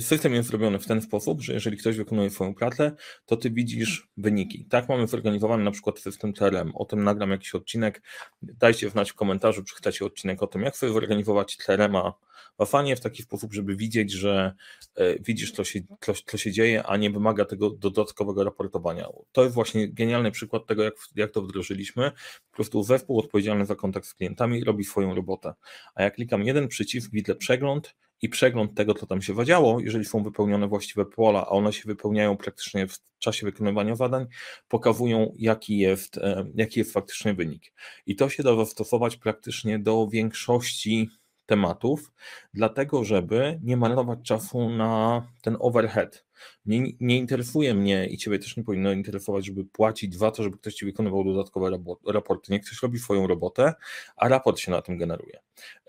system 0.00 0.34
jest 0.34 0.48
zrobiony 0.48 0.78
w 0.78 0.86
ten 0.86 1.02
sposób, 1.02 1.40
że 1.40 1.52
jeżeli 1.52 1.76
ktoś 1.76 1.96
wykonuje 1.96 2.30
swoją 2.30 2.54
pracę, 2.54 2.92
to 3.26 3.36
ty 3.36 3.50
widzisz 3.50 4.08
wyniki. 4.16 4.66
Tak 4.70 4.88
mamy 4.88 5.06
zorganizowany 5.06 5.64
na 5.64 5.70
przykład 5.70 5.98
system 5.98 6.32
CRM. 6.32 6.72
O 6.74 6.84
tym 6.84 7.04
nagram 7.04 7.30
jakiś 7.30 7.54
odcinek. 7.54 8.02
Dajcie 8.42 8.90
znać 8.90 9.10
w 9.10 9.14
komentarzu, 9.14 9.64
czy 9.64 9.74
chcecie 9.74 10.04
odcinek 10.04 10.42
o 10.42 10.46
tym, 10.46 10.62
jak 10.62 10.76
sobie 10.76 10.92
zorganizować 10.92 11.56
CRM-a 11.56 12.12
w 12.58 12.60
Afanie 12.62 12.96
w 12.96 13.00
taki 13.00 13.22
sposób, 13.22 13.52
żeby 13.52 13.76
widzieć, 13.76 14.12
że 14.12 14.54
e, 14.94 15.18
widzisz, 15.18 15.52
co 15.52 15.64
się, 15.64 15.80
co, 16.00 16.12
co 16.26 16.38
się 16.38 16.52
dzieje, 16.52 16.82
a 16.82 16.96
nie 16.96 17.10
wymaga 17.10 17.44
tego 17.44 17.70
dodatkowego 17.70 18.44
raportowania. 18.44 19.08
To 19.32 19.42
jest 19.42 19.54
właśnie 19.54 19.88
genialny 19.88 20.30
przykład 20.30 20.66
tego, 20.66 20.82
jak, 20.82 20.94
jak 21.16 21.30
to 21.30 21.42
wdrożyliśmy. 21.42 22.10
Po 22.50 22.56
prostu 22.56 22.82
zespół 22.82 23.18
odpowiedzialny 23.18 23.66
za 23.66 23.74
kontakt 23.74 24.06
z 24.06 24.14
klientami 24.14 24.64
robi 24.64 24.84
swoją 24.84 25.14
robotę. 25.14 25.54
A 25.94 26.02
jak 26.02 26.14
klikam 26.14 26.42
jeden 26.42 26.68
przycisk, 26.68 27.10
widzę 27.12 27.34
przegląd 27.34 27.94
i 28.22 28.28
przegląd 28.28 28.74
tego, 28.74 28.94
co 28.94 29.06
tam 29.06 29.22
się 29.22 29.34
wadziało, 29.34 29.80
jeżeli 29.80 30.04
są 30.04 30.22
wypełnione 30.22 30.68
właściwe 30.68 31.04
pola, 31.06 31.40
a 31.40 31.48
one 31.48 31.72
się 31.72 31.82
wypełniają 31.86 32.36
praktycznie 32.36 32.88
w 32.88 32.98
czasie 33.18 33.46
wykonywania 33.46 33.96
zadań, 33.96 34.26
pokazują, 34.68 35.32
jaki 35.38 35.78
jest, 35.78 36.18
e, 36.18 36.46
jaki 36.54 36.80
jest 36.80 36.92
faktycznie 36.92 37.34
wynik. 37.34 37.72
I 38.06 38.16
to 38.16 38.28
się 38.28 38.42
da 38.42 38.56
zastosować 38.56 39.16
praktycznie 39.16 39.78
do 39.78 40.08
większości 40.08 41.08
tematów, 41.46 42.12
dlatego 42.54 43.04
żeby 43.04 43.60
nie 43.62 43.76
marnować 43.76 44.18
czasu 44.22 44.70
na 44.70 45.22
ten 45.42 45.56
overhead. 45.60 46.24
Nie, 46.66 46.82
nie 47.00 47.18
interesuje 47.18 47.74
mnie 47.74 48.06
i 48.06 48.18
Ciebie 48.18 48.38
też 48.38 48.56
nie 48.56 48.64
powinno 48.64 48.92
interesować, 48.92 49.46
żeby 49.46 49.64
płacić 49.64 50.14
za 50.14 50.30
to, 50.30 50.42
żeby 50.42 50.58
ktoś 50.58 50.74
Ci 50.74 50.84
wykonywał 50.84 51.24
dodatkowe 51.24 51.78
raporty. 52.06 52.52
Niech 52.52 52.62
ktoś 52.62 52.82
robi 52.82 52.98
swoją 52.98 53.26
robotę, 53.26 53.72
a 54.16 54.28
raport 54.28 54.58
się 54.58 54.70
na 54.70 54.82
tym 54.82 54.98
generuje. 54.98 55.38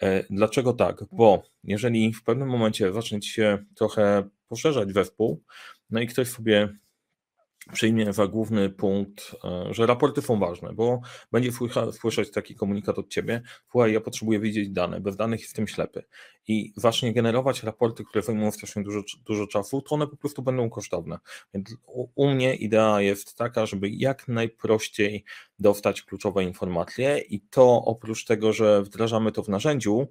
E, 0.01 0.23
dlaczego 0.29 0.73
tak? 0.73 1.03
Bo 1.11 1.43
jeżeli 1.63 2.13
w 2.13 2.23
pewnym 2.23 2.49
momencie 2.49 2.93
zacznie 2.93 3.19
Ci 3.19 3.29
się 3.29 3.65
trochę 3.75 4.29
poszerzać 4.47 4.93
zespół, 4.93 5.43
no 5.89 6.01
i 6.01 6.07
ktoś 6.07 6.27
sobie 6.27 6.69
przyjmie 7.73 8.13
za 8.13 8.27
główny 8.27 8.69
punkt, 8.69 9.35
e, 9.43 9.73
że 9.73 9.85
raporty 9.85 10.21
są 10.21 10.39
ważne, 10.39 10.73
bo 10.73 11.01
będzie 11.31 11.51
słyszeć 11.91 12.31
taki 12.31 12.55
komunikat 12.55 12.99
od 12.99 13.09
ciebie, 13.09 13.41
słuchaj, 13.71 13.93
ja 13.93 14.01
potrzebuję 14.01 14.39
wiedzieć 14.39 14.69
dane, 14.69 15.01
bez 15.01 15.15
danych 15.15 15.41
jestem 15.41 15.67
ślepy. 15.67 16.03
I 16.47 16.73
właśnie 16.77 17.13
generować 17.13 17.63
raporty, 17.63 18.03
które 18.03 18.21
zajmują 18.21 18.51
strasznie 18.51 18.83
dużo, 18.83 19.01
dużo 19.25 19.47
czasu, 19.47 19.81
to 19.81 19.95
one 19.95 20.07
po 20.07 20.17
prostu 20.17 20.41
będą 20.41 20.69
kosztowne. 20.69 21.17
Więc 21.53 21.75
u, 21.87 22.07
u 22.15 22.29
mnie 22.29 22.55
idea 22.55 23.01
jest 23.01 23.37
taka, 23.37 23.65
żeby 23.65 23.89
jak 23.89 24.27
najprościej 24.27 25.23
dostać 25.59 26.01
kluczowe 26.01 26.43
informacje 26.43 27.19
i 27.19 27.41
to 27.41 27.85
oprócz 27.85 28.25
tego, 28.25 28.53
że 28.53 28.81
wdrażamy 28.81 29.31
to 29.31 29.43
w 29.43 29.49
narzędziu, 29.49 30.07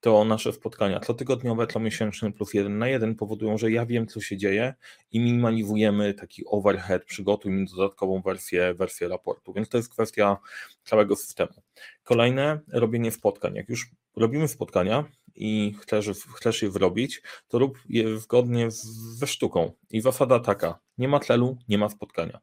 to 0.00 0.24
nasze 0.24 0.52
spotkania 0.52 1.00
cotygodniowe, 1.00 1.66
miesięczne 1.80 2.32
plus 2.32 2.54
jeden 2.54 2.78
na 2.78 2.88
jeden 2.88 3.14
powodują, 3.14 3.58
że 3.58 3.70
ja 3.70 3.86
wiem, 3.86 4.06
co 4.06 4.20
się 4.20 4.36
dzieje 4.36 4.74
i 5.12 5.20
minimalizujemy 5.20 6.14
taki 6.14 6.42
overhead, 6.46 7.04
przygotuj 7.04 7.52
mi 7.52 7.66
dodatkową 7.66 8.22
wersję, 8.22 8.74
wersję 8.74 9.08
raportu, 9.08 9.52
więc 9.52 9.68
to 9.68 9.76
jest 9.76 9.88
kwestia 9.88 10.36
całego 10.84 11.16
systemu. 11.16 11.62
Kolejne, 12.04 12.60
robienie 12.72 13.12
spotkań. 13.12 13.54
Jak 13.54 13.68
już 13.68 13.90
robimy 14.16 14.48
spotkania 14.48 15.04
i 15.34 15.74
chcesz, 15.82 16.10
chcesz 16.36 16.62
je 16.62 16.70
zrobić, 16.70 17.22
to 17.48 17.58
rób 17.58 17.78
je 17.88 18.18
zgodnie 18.18 18.66
ze 18.70 19.26
sztuką. 19.26 19.72
I 19.90 20.00
zasada 20.00 20.40
taka, 20.40 20.78
nie 20.98 21.08
ma 21.08 21.20
celu, 21.20 21.58
nie 21.68 21.78
ma 21.78 21.88
spotkania. 21.88 22.40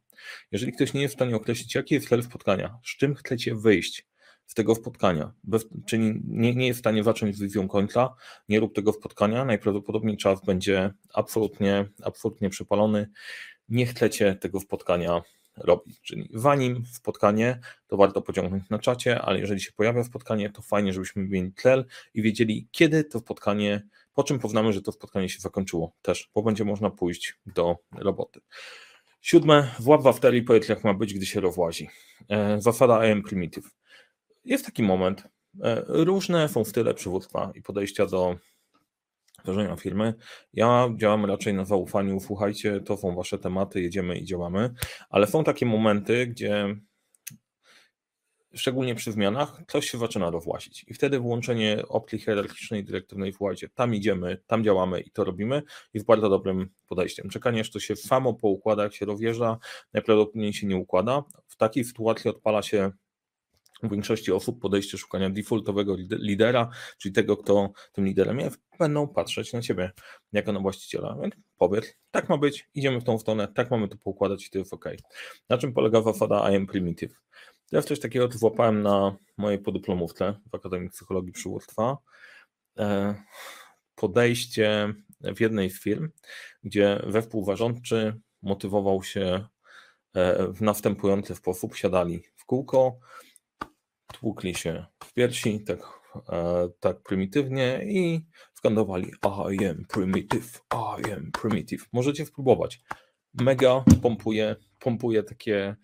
Jeżeli 0.51 0.73
ktoś 0.73 0.93
nie 0.93 1.01
jest 1.01 1.13
w 1.13 1.17
stanie 1.17 1.35
określić, 1.35 1.75
jaki 1.75 1.95
jest 1.95 2.09
cel 2.09 2.23
spotkania, 2.23 2.79
z 2.85 2.97
czym 2.97 3.15
chcecie 3.15 3.55
wyjść, 3.55 4.07
z 4.45 4.53
tego 4.53 4.75
spotkania. 4.75 5.33
Bez, 5.43 5.65
czyli 5.85 6.21
nie, 6.27 6.55
nie 6.55 6.67
jest 6.67 6.79
w 6.79 6.83
stanie 6.83 7.03
zacząć 7.03 7.35
z 7.35 7.41
wizją 7.41 7.67
końca, 7.67 8.15
nie 8.49 8.59
rób 8.59 8.75
tego 8.75 8.93
spotkania, 8.93 9.45
najprawdopodobniej 9.45 10.17
czas 10.17 10.45
będzie 10.45 10.93
absolutnie, 11.13 11.85
absolutnie 12.03 12.49
przypalony. 12.49 13.09
Nie 13.69 13.85
chcecie 13.85 14.35
tego 14.35 14.59
spotkania 14.59 15.21
robić. 15.57 16.01
Czyli 16.01 16.29
zanim 16.33 16.85
spotkanie, 16.85 17.59
to 17.87 17.97
warto 17.97 18.21
pociągnąć 18.21 18.69
na 18.69 18.79
czacie, 18.79 19.21
ale 19.21 19.39
jeżeli 19.39 19.61
się 19.61 19.71
pojawia 19.71 20.03
spotkanie, 20.03 20.49
to 20.49 20.61
fajnie, 20.61 20.93
żebyśmy 20.93 21.23
mieli 21.23 21.53
cel 21.53 21.85
i 22.13 22.21
wiedzieli, 22.21 22.67
kiedy 22.71 23.03
to 23.03 23.19
spotkanie, 23.19 23.87
po 24.13 24.23
czym 24.23 24.39
poznamy, 24.39 24.73
że 24.73 24.81
to 24.81 24.91
spotkanie 24.91 25.29
się 25.29 25.39
zakończyło 25.39 25.93
też, 26.01 26.29
bo 26.35 26.43
będzie 26.43 26.65
można 26.65 26.89
pójść 26.89 27.35
do 27.45 27.77
roboty. 27.91 28.39
Siódme, 29.21 29.71
włap 29.79 30.03
w 30.03 30.07
after 30.07 30.35
i 30.35 30.41
powiedz 30.43 30.69
jak 30.69 30.83
ma 30.83 30.93
być, 30.93 31.13
gdy 31.13 31.25
się 31.25 31.39
rozłazi. 31.39 31.89
E, 32.29 32.61
zasada 32.61 32.99
AM 32.99 33.23
Primitive 33.23 33.69
jest 34.45 34.65
taki 34.65 34.83
moment. 34.83 35.23
E, 35.63 35.83
różne 35.87 36.49
są 36.49 36.65
style 36.65 36.93
przywództwa 36.93 37.51
i 37.55 37.61
podejścia 37.61 38.05
do 38.05 38.35
tworzenia 39.43 39.75
firmy. 39.75 40.13
Ja 40.53 40.89
działam 40.95 41.25
raczej 41.25 41.53
na 41.53 41.65
zaufaniu, 41.65 42.19
słuchajcie, 42.19 42.79
to 42.79 42.97
są 42.97 43.15
wasze 43.15 43.39
tematy, 43.39 43.81
jedziemy 43.81 44.17
i 44.17 44.25
działamy, 44.25 44.73
ale 45.09 45.27
są 45.27 45.43
takie 45.43 45.65
momenty, 45.65 46.27
gdzie 46.27 46.75
szczególnie 48.53 48.95
przy 48.95 49.11
zmianach, 49.11 49.61
coś 49.67 49.89
się 49.89 49.97
zaczyna 49.97 50.29
rozłazić. 50.29 50.85
I 50.87 50.93
wtedy 50.93 51.19
włączenie 51.19 51.83
opcji 51.89 52.19
hierarchicznej, 52.19 52.83
dyrektywnej, 52.83 53.33
słuchajcie, 53.33 53.69
tam 53.69 53.95
idziemy, 53.95 54.37
tam 54.47 54.63
działamy 54.63 55.01
i 55.01 55.11
to 55.11 55.23
robimy, 55.23 55.63
jest 55.93 56.05
bardzo 56.05 56.29
dobrym 56.29 56.69
podejściem. 56.87 57.29
Czekanie, 57.29 57.61
aż 57.61 57.71
to 57.71 57.79
się 57.79 57.95
samo 57.95 58.33
poukłada, 58.33 58.83
jak 58.83 58.93
się 58.93 59.05
rozjeżdża, 59.05 59.57
najprawdopodobniej 59.93 60.53
się 60.53 60.67
nie 60.67 60.77
układa. 60.77 61.23
W 61.47 61.55
takiej 61.55 61.83
sytuacji 61.83 62.29
odpala 62.29 62.61
się 62.61 62.91
u 63.83 63.89
większości 63.89 64.31
osób 64.31 64.61
podejście 64.61 64.97
szukania 64.97 65.29
defaultowego 65.29 65.95
lidera, 66.11 66.69
czyli 66.97 67.13
tego, 67.13 67.37
kto 67.37 67.71
tym 67.91 68.05
liderem 68.05 68.39
jest, 68.39 68.57
będą 68.79 69.07
patrzeć 69.07 69.53
na 69.53 69.61
ciebie 69.61 69.91
jako 70.31 70.51
na 70.51 70.59
właściciela. 70.59 71.17
Więc 71.21 71.35
powiedz, 71.57 71.95
tak 72.11 72.29
ma 72.29 72.37
być, 72.37 72.69
idziemy 72.73 73.01
w 73.01 73.03
tą 73.03 73.19
stronę, 73.19 73.47
tak 73.47 73.71
mamy 73.71 73.87
to 73.87 73.97
poukładać 73.97 74.47
i 74.47 74.49
to 74.49 74.59
jest 74.59 74.73
ok. 74.73 74.85
Na 75.49 75.57
czym 75.57 75.73
polega 75.73 76.01
zasada 76.01 76.51
I 76.51 76.55
am 76.55 76.67
primitive? 76.67 77.21
Ja 77.71 77.81
coś 77.81 77.99
takiego 77.99 78.29
złapałem 78.31 78.81
na 78.81 79.15
mojej 79.37 79.59
podyplomówce 79.59 80.39
w 80.51 80.55
Akademii 80.55 80.89
Psychologii 80.89 81.31
Przywództwa. 81.31 81.97
E, 82.79 83.15
podejście 83.95 84.93
w 85.21 85.39
jednej 85.39 85.69
z 85.69 85.81
firm, 85.81 86.09
gdzie 86.63 87.01
zespół 87.07 87.45
zarządczy 87.45 88.19
motywował 88.41 89.03
się 89.03 89.45
w 90.55 90.61
następujący 90.61 91.35
sposób 91.35 91.75
siadali 91.75 92.23
w 92.35 92.45
kółko, 92.45 92.99
tłukli 94.23 94.55
się 94.55 94.85
w 95.03 95.13
piersi, 95.13 95.63
tak, 95.63 95.79
tak 96.79 97.01
prymitywnie 97.03 97.81
i 97.83 98.25
skandowali 98.53 99.11
I 99.51 99.65
am 99.65 99.85
primitive, 99.89 100.61
I 100.73 101.11
am 101.11 101.31
primitive. 101.31 101.85
Możecie 101.93 102.25
spróbować. 102.25 102.81
Mega 103.33 103.83
pompuje, 104.01 104.55
pompuje 104.79 105.23
takie 105.23 105.75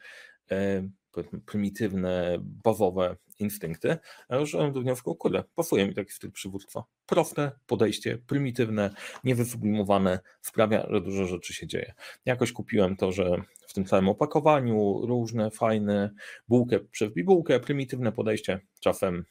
prymitywne, 1.45 2.37
bazowe 2.41 3.15
instynkty, 3.39 3.97
a 4.29 4.35
już 4.35 4.51
do 4.51 4.81
wniosku, 4.81 5.15
kurde, 5.15 5.43
pasuje 5.55 5.87
mi 5.87 5.95
taki 5.95 6.11
styl 6.11 6.31
przywództwa. 6.31 6.83
Proste 7.05 7.51
podejście, 7.67 8.17
prymitywne, 8.17 8.93
niewysublimowane, 9.23 10.19
sprawia, 10.41 10.87
że 10.89 11.01
dużo 11.01 11.25
rzeczy 11.25 11.53
się 11.53 11.67
dzieje. 11.67 11.93
Jakoś 12.25 12.51
kupiłem 12.51 12.95
to, 12.95 13.11
że 13.11 13.41
w 13.67 13.73
tym 13.73 13.85
całym 13.85 14.09
opakowaniu 14.09 15.05
różne, 15.05 15.51
fajne, 15.51 16.13
bułkę 16.47 16.79
przez 16.79 17.13
bibułkę, 17.13 17.59
prymitywne 17.59 18.11
podejście 18.11 18.59
czasem 18.79 19.25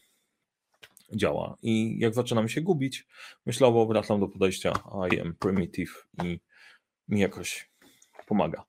działa. 1.13 1.57
I 1.63 1.99
jak 1.99 2.15
zaczynam 2.15 2.49
się 2.49 2.61
gubić, 2.61 3.07
myślowo 3.47 3.87
wracam 3.87 4.21
do 4.21 4.29
podejścia 4.29 4.73
I 5.13 5.21
am 5.21 5.35
primitive 5.35 6.07
i 6.25 6.41
mi 7.09 7.21
jakoś 7.21 7.71
pomaga. 8.27 8.65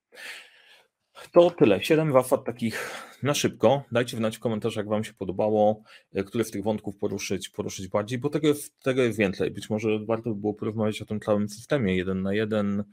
To 1.32 1.52
tyle. 1.52 1.84
Siedem 1.84 2.12
wafat 2.12 2.46
takich 2.46 3.06
na 3.24 3.34
szybko. 3.34 3.84
Dajcie 3.92 4.18
znać 4.18 4.38
w 4.38 4.40
komentarzach, 4.40 4.78
jak 4.78 4.90
Wam 4.90 5.04
się 5.04 5.14
podobało, 5.14 5.84
e, 6.14 6.24
które 6.24 6.44
z 6.44 6.52
tych 6.52 6.64
wątków 6.64 6.98
poruszyć, 6.98 7.50
poruszyć 7.50 7.88
bardziej, 7.88 8.20
bo 8.20 8.30
tego 8.30 8.48
jest, 8.48 8.80
tego 8.80 9.02
jest 9.02 9.18
więcej. 9.18 9.52
Być 9.52 9.70
może 9.70 10.00
warto 10.06 10.30
by 10.30 10.36
było 10.36 10.54
porozmawiać 10.54 11.02
o 11.02 11.06
tym 11.06 11.20
całym 11.20 11.50
systemie 11.50 11.98
jeden 11.98 12.22
na 12.22 12.34
jeden 12.34 12.84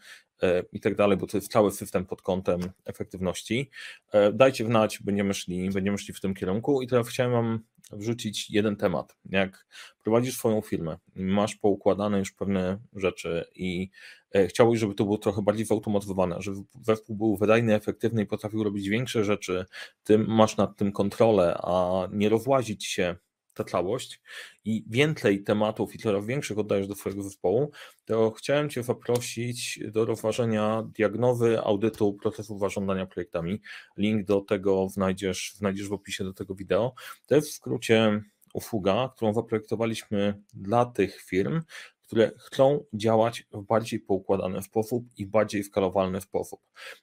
i 0.73 0.81
tak 0.81 0.95
dalej, 0.95 1.17
bo 1.17 1.27
to 1.27 1.37
jest 1.37 1.53
cały 1.53 1.73
system 1.73 2.07
pod 2.07 2.23
kątem 2.23 2.61
efektywności. 2.85 3.71
E, 4.13 4.33
dajcie 4.33 4.67
znać, 4.67 4.99
będziemy 5.03 5.35
szli, 5.35 5.71
będziemy 5.71 5.99
szli 5.99 6.15
w 6.15 6.21
tym 6.21 6.35
kierunku 6.35 6.83
i 6.83 6.87
teraz 6.87 7.09
chciałem 7.09 7.33
Wam 7.33 7.61
wrzucić 7.93 8.51
jeden 8.51 8.77
temat. 8.77 9.17
Jak 9.25 9.67
prowadzisz 10.03 10.37
swoją 10.37 10.61
firmę, 10.61 10.99
masz 11.15 11.55
poukładane 11.55 12.19
już 12.19 12.33
pewne 12.33 12.79
rzeczy 12.97 13.45
i 13.55 13.91
e, 14.35 14.47
chciałbyś, 14.47 14.81
żeby 14.81 14.95
to 14.95 15.05
było 15.05 15.19
trochę 15.19 15.43
bardziej 15.43 15.67
zautomatyzowane, 15.67 16.37
żeby 16.39 16.57
zespół 16.83 17.17
był 17.17 17.37
wydajny, 17.37 17.75
efektywny 17.75 18.23
i 18.23 18.27
potrafił 18.27 18.65
robić 18.65 18.89
większe 18.89 19.25
rzeczy, 19.25 19.65
ty 20.05 20.19
masz 20.19 20.57
nad 20.57 20.77
tym 20.77 20.93
kontrolę, 20.93 21.59
a 21.63 22.09
nie 22.13 22.29
rozłazić 22.29 22.85
się 22.85 23.17
ta 23.57 23.65
całość 23.65 24.21
i 24.65 24.85
więcej 24.89 25.43
tematów 25.43 25.95
i 25.95 25.99
coraz 25.99 26.27
większych 26.27 26.59
oddajesz 26.59 26.89
do 26.89 26.95
Twojego 26.95 27.23
zespołu, 27.23 27.71
to 28.05 28.31
chciałem 28.31 28.71
Cię 28.71 28.83
zaprosić 28.83 29.81
do 29.91 30.05
rozważenia 30.05 30.83
diagnozy 30.95 31.61
audytu 31.61 32.15
procesu 32.15 32.59
zarządzania 32.59 33.07
projektami. 33.07 33.61
Link 33.97 34.27
do 34.27 34.41
tego 34.41 34.89
znajdziesz, 34.89 35.55
znajdziesz 35.57 35.89
w 35.89 35.93
opisie 35.93 36.25
do 36.25 36.33
tego 36.33 36.55
wideo. 36.55 36.95
To 37.27 37.35
jest 37.35 37.49
w 37.49 37.53
skrócie 37.53 38.23
usługa, 38.55 39.13
którą 39.17 39.35
zaprojektowaliśmy 39.35 40.43
dla 40.55 40.87
tych 40.87 41.23
firm, 41.23 41.63
które 42.03 42.31
chcą 42.39 42.85
działać 42.95 43.47
w 43.53 43.63
bardziej 43.63 44.01
poukładany 44.01 44.63
sposób 44.63 45.05
i 45.17 45.27
bardziej 45.27 45.65
skalowalny 45.65 46.21
sposób, 46.21 46.61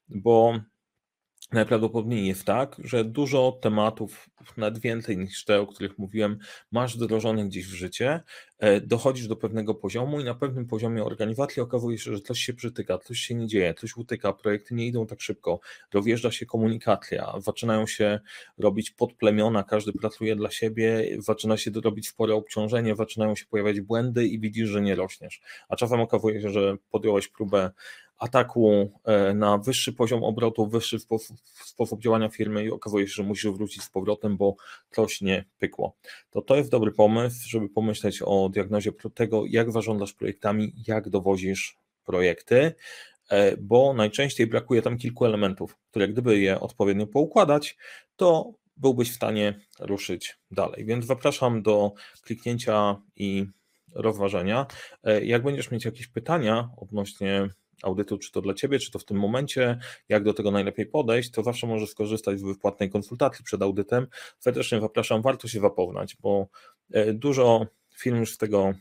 bo 0.10 0.60
Najprawdopodobniej 1.54 2.28
jest 2.28 2.46
tak, 2.46 2.76
że 2.84 3.04
dużo 3.04 3.60
tematów, 3.62 4.30
nawet 4.58 4.80
więcej 4.80 5.18
niż 5.18 5.46
te, 5.46 5.62
o 5.62 5.68
których 5.68 5.98
mówiłem, 5.98 6.38
masz 6.72 6.98
wdrożonych 6.98 7.48
gdzieś 7.48 7.68
w 7.68 7.74
życie, 7.74 8.22
e, 8.60 8.82
dochodzisz 8.82 9.28
do 9.28 9.36
pewnego 9.36 9.76
poziomu 9.76 10.20
i 10.20 10.24
na 10.24 10.36
pewnym 10.36 10.68
poziomie 10.68 11.04
organizacji 11.04 11.62
okazuje 11.62 11.98
się, 11.98 12.14
że 12.14 12.20
coś 12.20 12.40
się 12.40 12.54
przytyka, 12.54 12.98
coś 12.98 13.20
się 13.20 13.36
nie 13.36 13.48
dzieje, 13.48 13.74
coś 13.74 13.98
utyka, 13.98 14.34
projekty 14.34 14.76
nie 14.76 14.88
idą 14.88 15.08
tak 15.08 15.22
szybko, 15.22 15.60
rozjeżdża 15.94 16.32
się 16.32 16.46
komunikacja, 16.46 17.34
zaczynają 17.38 17.88
się 17.88 18.20
robić 18.58 18.92
podplemiona, 18.92 19.64
każdy 19.64 19.94
pracuje 19.94 20.36
dla 20.36 20.52
siebie, 20.52 21.18
zaczyna 21.20 21.58
się 21.58 21.72
robić 21.84 22.08
spore 22.08 22.36
obciążenie, 22.36 22.96
zaczynają 22.96 23.36
się 23.36 23.46
pojawiać 23.46 23.82
błędy 23.82 24.28
i 24.28 24.40
widzisz, 24.40 24.70
że 24.70 24.82
nie 24.82 24.96
rośniesz. 24.96 25.42
A 25.70 25.76
czasem 25.76 26.00
okazuje 26.00 26.42
się, 26.42 26.50
że 26.50 26.78
podjąłeś 26.92 27.28
próbę 27.28 27.72
ataku 28.24 28.92
e, 29.04 29.34
na 29.34 29.58
wyższy 29.58 29.94
poziom 29.94 30.24
obrotu, 30.24 30.68
wyższy 30.68 31.00
sposób, 31.00 31.38
sposób 31.66 32.02
działania 32.02 32.30
firmy 32.30 32.64
i 32.64 32.72
okazuje 32.72 33.08
się, 33.08 33.14
że 33.14 33.24
musisz 33.24 33.52
wrócić 33.52 33.84
z 33.84 33.90
powrotem, 33.90 34.38
bo 34.38 34.56
coś 34.92 35.22
nie 35.22 35.46
pykło. 35.58 35.96
To 36.32 36.42
to 36.42 36.56
jest 36.56 36.72
dobry 36.72 36.92
pomysł, 36.92 37.50
żeby 37.50 37.70
pomyśleć 37.70 38.22
o 38.26 38.50
diagnozie 38.50 38.92
tego, 39.14 39.44
jak 39.48 39.72
zarządzasz 39.72 40.14
projektami, 40.14 40.74
jak 40.88 41.10
dowozisz 41.10 41.78
projekty, 42.06 42.74
e, 43.30 43.58
bo 43.58 43.94
najczęściej 43.94 44.48
brakuje 44.48 44.82
tam 44.82 44.98
kilku 44.98 45.26
elementów, 45.26 45.78
które 45.90 46.08
gdyby 46.08 46.40
je 46.40 46.60
odpowiednio 46.60 47.08
poukładać, 47.08 47.78
to 48.16 48.52
byłbyś 48.78 49.12
w 49.12 49.16
stanie 49.16 49.60
ruszyć 49.80 50.38
dalej. 50.52 50.86
Więc 50.86 51.06
zapraszam 51.06 51.62
do 51.62 51.94
kliknięcia 52.22 53.02
i 53.16 53.46
rozważenia. 53.96 54.66
E, 55.04 55.26
jak 55.26 55.44
będziesz 55.44 55.72
mieć 55.72 55.86
jakieś 55.86 56.08
pytania 56.08 56.70
odnośnie 56.78 57.50
audytu, 57.84 58.18
czy 58.18 58.32
to 58.32 58.42
dla 58.42 58.54
Ciebie, 58.54 58.80
czy 58.80 58.92
to 58.92 59.00
w 59.00 59.06
tym 59.06 59.18
momencie, 59.18 59.80
jak 60.10 60.24
do 60.24 60.34
tego 60.34 60.52
najlepiej 60.52 60.86
podejść, 60.86 61.32
to 61.32 61.44
zawsze 61.44 61.68
możesz 61.68 61.90
skorzystać 61.90 62.40
z 62.40 62.44
wypłatnej 62.44 62.90
konsultacji 62.90 63.46
przed 63.46 63.62
audytem. 63.62 64.08
Serdecznie 64.40 64.82
zapraszam, 64.82 65.22
warto 65.22 65.48
się 65.48 65.60
zapoznać, 65.60 66.18
bo 66.20 66.48
e, 66.94 67.14
dużo 67.14 67.68
firm 67.98 68.20
już 68.20 68.34
z 68.34 68.38
tego 68.38 68.74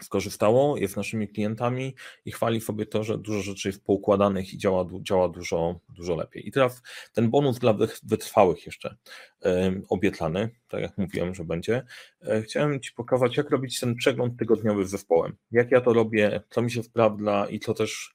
skorzystało, 0.00 0.76
jest 0.76 0.96
naszymi 0.96 1.28
klientami 1.28 1.94
i 2.24 2.32
chwali 2.32 2.60
sobie 2.60 2.86
to, 2.86 3.04
że 3.04 3.18
dużo 3.18 3.40
rzeczy 3.40 3.68
jest 3.68 3.84
poukładanych 3.84 4.54
i 4.54 4.58
działa, 4.58 4.86
działa 5.00 5.28
dużo, 5.28 5.80
dużo 5.88 6.16
lepiej. 6.16 6.48
I 6.48 6.52
teraz 6.52 6.82
ten 7.12 7.30
bonus 7.30 7.58
dla 7.58 7.74
wytrwałych 8.02 8.66
jeszcze 8.66 8.96
obiecany, 9.88 10.50
tak 10.68 10.80
jak 10.80 10.98
mówiłem, 10.98 11.34
że 11.34 11.44
będzie. 11.44 11.82
E, 12.22 12.42
chciałem 12.42 12.80
Ci 12.80 12.92
pokazać, 12.92 13.36
jak 13.36 13.50
robić 13.50 13.80
ten 13.80 13.94
przegląd 13.94 14.38
tygodniowy 14.38 14.86
z 14.86 14.90
zespołem. 14.90 15.36
Jak 15.50 15.70
ja 15.70 15.80
to 15.80 15.92
robię, 15.92 16.40
co 16.50 16.62
mi 16.62 16.70
się 16.70 16.82
sprawdza 16.82 17.46
i 17.50 17.60
co 17.60 17.74
też, 17.74 18.14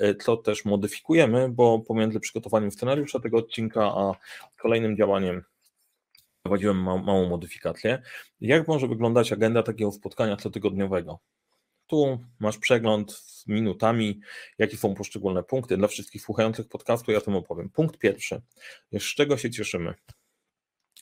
e, 0.00 0.14
co 0.14 0.36
też 0.36 0.64
modyfikujemy, 0.64 1.48
bo 1.48 1.78
pomiędzy 1.78 2.20
przygotowaniem 2.20 2.70
scenariusza 2.70 3.20
tego 3.20 3.38
odcinka, 3.38 3.84
a 3.84 4.12
kolejnym 4.62 4.96
działaniem 4.96 5.44
Prowadziłem 6.42 6.82
małą 6.82 7.28
modyfikację. 7.28 8.02
Jak 8.40 8.68
może 8.68 8.88
wyglądać 8.88 9.32
agenda 9.32 9.62
takiego 9.62 9.92
spotkania 9.92 10.36
cotygodniowego? 10.36 11.18
Tu 11.86 12.20
masz 12.40 12.58
przegląd 12.58 13.12
z 13.12 13.46
minutami, 13.46 14.20
jakie 14.58 14.76
są 14.76 14.94
poszczególne 14.94 15.42
punkty. 15.42 15.76
Dla 15.76 15.88
wszystkich 15.88 16.22
słuchających 16.22 16.68
podcastu 16.68 17.12
ja 17.12 17.18
o 17.18 17.20
tym 17.20 17.36
opowiem. 17.36 17.70
Punkt 17.70 17.98
pierwszy. 17.98 18.42
Z 18.92 19.14
czego 19.14 19.36
się 19.36 19.50
cieszymy? 19.50 19.94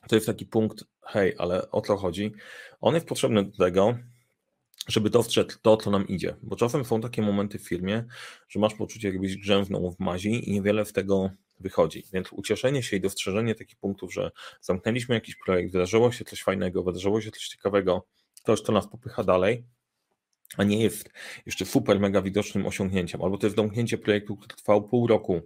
To 0.08 0.14
jest 0.14 0.26
taki 0.26 0.46
punkt, 0.46 0.84
hej, 1.02 1.34
ale 1.38 1.70
o 1.70 1.80
co 1.80 1.96
chodzi? 1.96 2.32
On 2.80 2.94
jest 2.94 3.06
potrzebny 3.06 3.44
do 3.44 3.64
tego, 3.64 3.98
żeby 4.88 5.10
dostrzec 5.10 5.58
to, 5.62 5.76
co 5.76 5.90
nam 5.90 6.08
idzie. 6.08 6.36
Bo 6.42 6.56
czasem 6.56 6.84
są 6.84 7.00
takie 7.00 7.22
momenty 7.22 7.58
w 7.58 7.68
firmie, 7.68 8.04
że 8.48 8.60
masz 8.60 8.74
poczucie, 8.74 9.08
jakbyś 9.08 9.36
grzęznął 9.36 9.92
w 9.92 10.00
mazi 10.00 10.50
i 10.50 10.52
niewiele 10.52 10.84
z 10.84 10.92
tego 10.92 11.30
wychodzi. 11.60 12.04
Więc 12.12 12.32
ucieszenie 12.32 12.82
się 12.82 12.96
i 12.96 13.00
dostrzeżenie 13.00 13.54
takich 13.54 13.76
punktów, 13.76 14.14
że 14.14 14.30
zamknęliśmy 14.60 15.14
jakiś 15.14 15.36
projekt, 15.36 15.72
wydarzyło 15.72 16.12
się 16.12 16.24
coś 16.24 16.42
fajnego, 16.42 16.82
wydarzyło 16.82 17.20
się 17.20 17.30
coś 17.30 17.48
ciekawego, 17.48 18.06
coś, 18.44 18.60
co 18.60 18.72
nas 18.72 18.88
popycha 18.88 19.24
dalej, 19.24 19.64
a 20.56 20.64
nie 20.64 20.82
jest 20.82 21.10
jeszcze 21.46 21.66
super 21.66 22.00
mega 22.00 22.22
widocznym 22.22 22.66
osiągnięciem, 22.66 23.22
albo 23.22 23.38
to 23.38 23.46
jest 23.46 23.56
domknięcie 23.56 23.98
projektu, 23.98 24.36
który 24.36 24.56
trwał 24.56 24.88
pół 24.88 25.06
roku, 25.06 25.40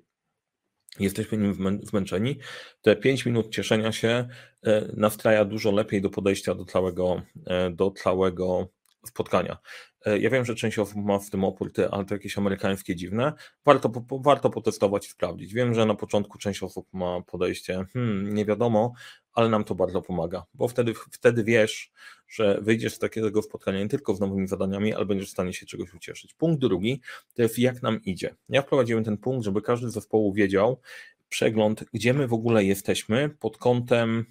jesteśmy 1.01 1.38
nim 1.38 1.81
zmęczeni, 1.83 2.38
te 2.83 2.97
5 2.97 3.27
minut 3.27 3.51
cieszenia 3.51 3.92
się 3.92 4.29
e, 4.62 4.88
nastraja 4.97 5.44
dużo 5.44 5.70
lepiej 5.70 6.01
do 6.01 6.11
podejścia 6.11 6.55
do 6.55 6.64
całego, 6.64 7.23
e, 7.47 7.70
do 7.70 7.90
całego 7.90 8.68
spotkania. 9.09 9.59
E, 10.07 10.19
ja 10.19 10.31
wiem, 10.31 10.45
że 10.45 10.55
część 10.55 10.79
osób 10.79 10.97
ma 10.97 11.19
w 11.19 11.31
tym 11.31 11.45
opór, 11.45 11.73
ale 11.90 12.05
to 12.05 12.14
jakieś 12.14 12.38
amerykańskie 12.38 12.97
dziwne. 12.97 13.33
Warto, 13.64 13.88
po, 13.88 14.19
warto 14.19 14.51
potestować 14.51 15.07
i 15.07 15.11
sprawdzić. 15.11 15.55
Wiem, 15.55 15.75
że 15.75 15.87
na 15.87 15.95
początku 15.95 16.38
część 16.38 16.62
osób 16.62 16.87
ma 16.93 17.23
podejście, 17.23 17.85
hmm, 17.93 18.35
nie 18.35 18.45
wiadomo, 18.45 18.93
ale 19.33 19.49
nam 19.49 19.64
to 19.64 19.75
bardzo 19.75 20.03
pomaga, 20.03 20.45
bo 20.55 20.69
wtedy, 20.69 20.95
wtedy 21.11 21.45
wiesz, 21.45 21.93
że 22.29 22.59
wyjdziesz 22.61 22.95
z 22.95 22.99
takiego 22.99 23.43
spotkania 23.43 23.79
nie 23.79 23.88
tylko 23.88 24.14
z 24.14 24.21
nowymi 24.21 24.49
zadaniami, 24.49 24.95
ale 24.95 25.07
będziesz 25.07 25.29
w 25.29 25.33
stanie 25.33 25.53
się 25.53 25.67
czegoś 25.67 25.95
ucieszyć. 25.95 26.35
Punkt 26.35 26.61
drugi 26.61 27.01
to 27.35 27.43
jest 27.43 27.59
jak 27.59 27.83
nam 27.83 28.03
idzie. 28.03 28.35
Ja 28.49 28.62
wprowadziłem 28.62 29.05
ten 29.05 29.17
punkt, 29.17 29.45
żeby 29.45 29.62
każdy 29.62 29.90
z 29.90 29.93
zespołu 29.93 30.33
wiedział, 30.33 30.81
przegląd, 31.29 31.85
gdzie 31.93 32.14
my 32.14 32.29
w 32.29 32.33
ogóle 32.33 32.64
jesteśmy 32.64 33.29
pod 33.29 33.59
kątem 33.59 34.27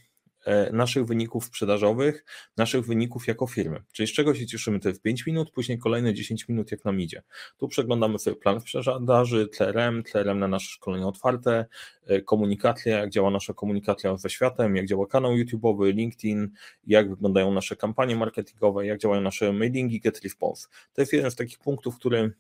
naszych 0.72 1.06
wyników 1.06 1.46
sprzedażowych, 1.46 2.26
naszych 2.58 2.86
wyników 2.86 3.28
jako 3.28 3.48
firmy. 3.48 3.84
Czyli 3.92 4.08
z 4.08 4.12
czego 4.12 4.36
się 4.36 4.48
cieszymy? 4.48 4.80
To 4.80 4.90
jest 4.90 5.02
5 5.02 5.26
minut, 5.26 5.52
później 5.52 5.80
kolejne 5.80 6.14
10 6.14 6.48
minut, 6.48 6.72
jak 6.72 6.86
nam 6.86 7.02
idzie. 7.02 7.24
Tu 7.58 7.68
przeglądamy 7.68 8.20
sobie 8.20 8.36
plan 8.36 8.62
sprzedaży, 8.62 9.48
CRM, 9.48 10.04
CRM 10.04 10.40
na 10.40 10.48
nasze 10.48 10.70
szkolenia 10.70 11.08
otwarte, 11.08 11.66
e, 12.08 12.22
komunikacja, 12.22 13.00
jak 13.00 13.10
działa 13.10 13.30
nasza 13.30 13.54
komunikacja 13.54 14.18
ze 14.18 14.30
światem, 14.30 14.76
jak 14.76 14.86
działa 14.86 15.08
kanał 15.08 15.32
YouTube'owy, 15.32 15.94
LinkedIn, 15.94 16.52
jak 16.88 17.10
wyglądają 17.10 17.54
nasze 17.54 17.76
kampanie 17.76 18.16
marketingowe, 18.16 18.86
jak 18.86 19.00
działają 19.00 19.22
nasze 19.22 19.54
mailingi, 19.54 20.00
get 20.00 20.24
response. 20.24 20.68
To 20.94 21.02
jest 21.02 21.14
jeden 21.14 21.32
z 21.32 21.36
takich 21.36 21.60
punktów, 21.60 21.96
który 21.96 22.34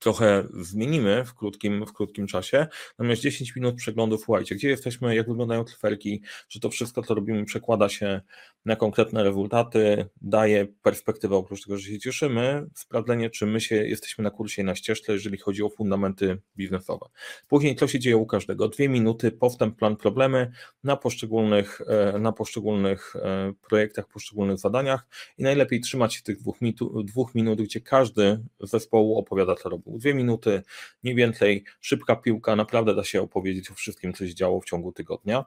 trochę 0.00 0.44
zmienimy 0.60 1.24
w 1.24 1.34
krótkim, 1.34 1.86
w 1.86 1.92
krótkim 1.92 2.26
czasie. 2.26 2.66
Natomiast 2.98 3.22
10 3.22 3.56
minut 3.56 3.74
przeglądu, 3.74 4.18
słuchajcie, 4.18 4.54
gdzie 4.54 4.68
jesteśmy, 4.68 5.16
jak 5.16 5.28
wyglądają 5.28 5.64
kliferki, 5.64 6.22
że 6.48 6.60
to 6.60 6.70
wszystko, 6.70 7.02
co 7.02 7.14
robimy, 7.14 7.44
przekłada 7.44 7.88
się 7.88 8.20
na 8.64 8.76
konkretne 8.76 9.24
rezultaty, 9.24 10.06
daje 10.22 10.66
perspektywę, 10.82 11.36
oprócz 11.36 11.64
tego, 11.64 11.78
że 11.78 11.90
się 11.90 11.98
cieszymy, 11.98 12.66
sprawdzenie, 12.74 13.30
czy 13.30 13.46
my 13.46 13.60
się 13.60 13.76
jesteśmy 13.76 14.24
na 14.24 14.30
kursie 14.30 14.62
i 14.62 14.64
na 14.64 14.74
ścieżce, 14.74 15.12
jeżeli 15.12 15.38
chodzi 15.38 15.62
o 15.62 15.70
fundamenty 15.70 16.38
biznesowe. 16.56 17.06
Później, 17.48 17.76
co 17.76 17.88
się 17.88 17.98
dzieje 17.98 18.16
u 18.16 18.26
każdego? 18.26 18.68
Dwie 18.68 18.88
minuty, 18.88 19.30
postęp, 19.30 19.78
plan, 19.78 19.96
problemy 19.96 20.50
na 20.84 20.96
poszczególnych, 20.96 21.80
e, 21.86 22.18
na 22.18 22.32
poszczególnych 22.32 23.16
e, 23.16 23.52
projektach, 23.68 24.08
poszczególnych 24.08 24.58
zadaniach 24.58 25.06
i 25.38 25.42
najlepiej 25.42 25.80
trzymać 25.80 26.14
się 26.14 26.22
tych 26.22 26.38
dwóch, 26.38 26.56
dwóch 27.04 27.34
minut, 27.34 27.62
gdzie 27.62 27.80
każdy 27.80 28.40
zespołu 28.60 29.18
opowiada, 29.18 29.54
co 29.54 29.68
Dwie 29.86 30.14
minuty, 30.14 30.62
nie 31.02 31.14
więcej, 31.14 31.64
szybka 31.80 32.16
piłka, 32.16 32.56
naprawdę 32.56 32.94
da 32.94 33.04
się 33.04 33.22
opowiedzieć 33.22 33.70
o 33.70 33.74
wszystkim, 33.74 34.12
co 34.12 34.26
się 34.26 34.34
działo 34.34 34.60
w 34.60 34.64
ciągu 34.64 34.92
tygodnia. 34.92 35.44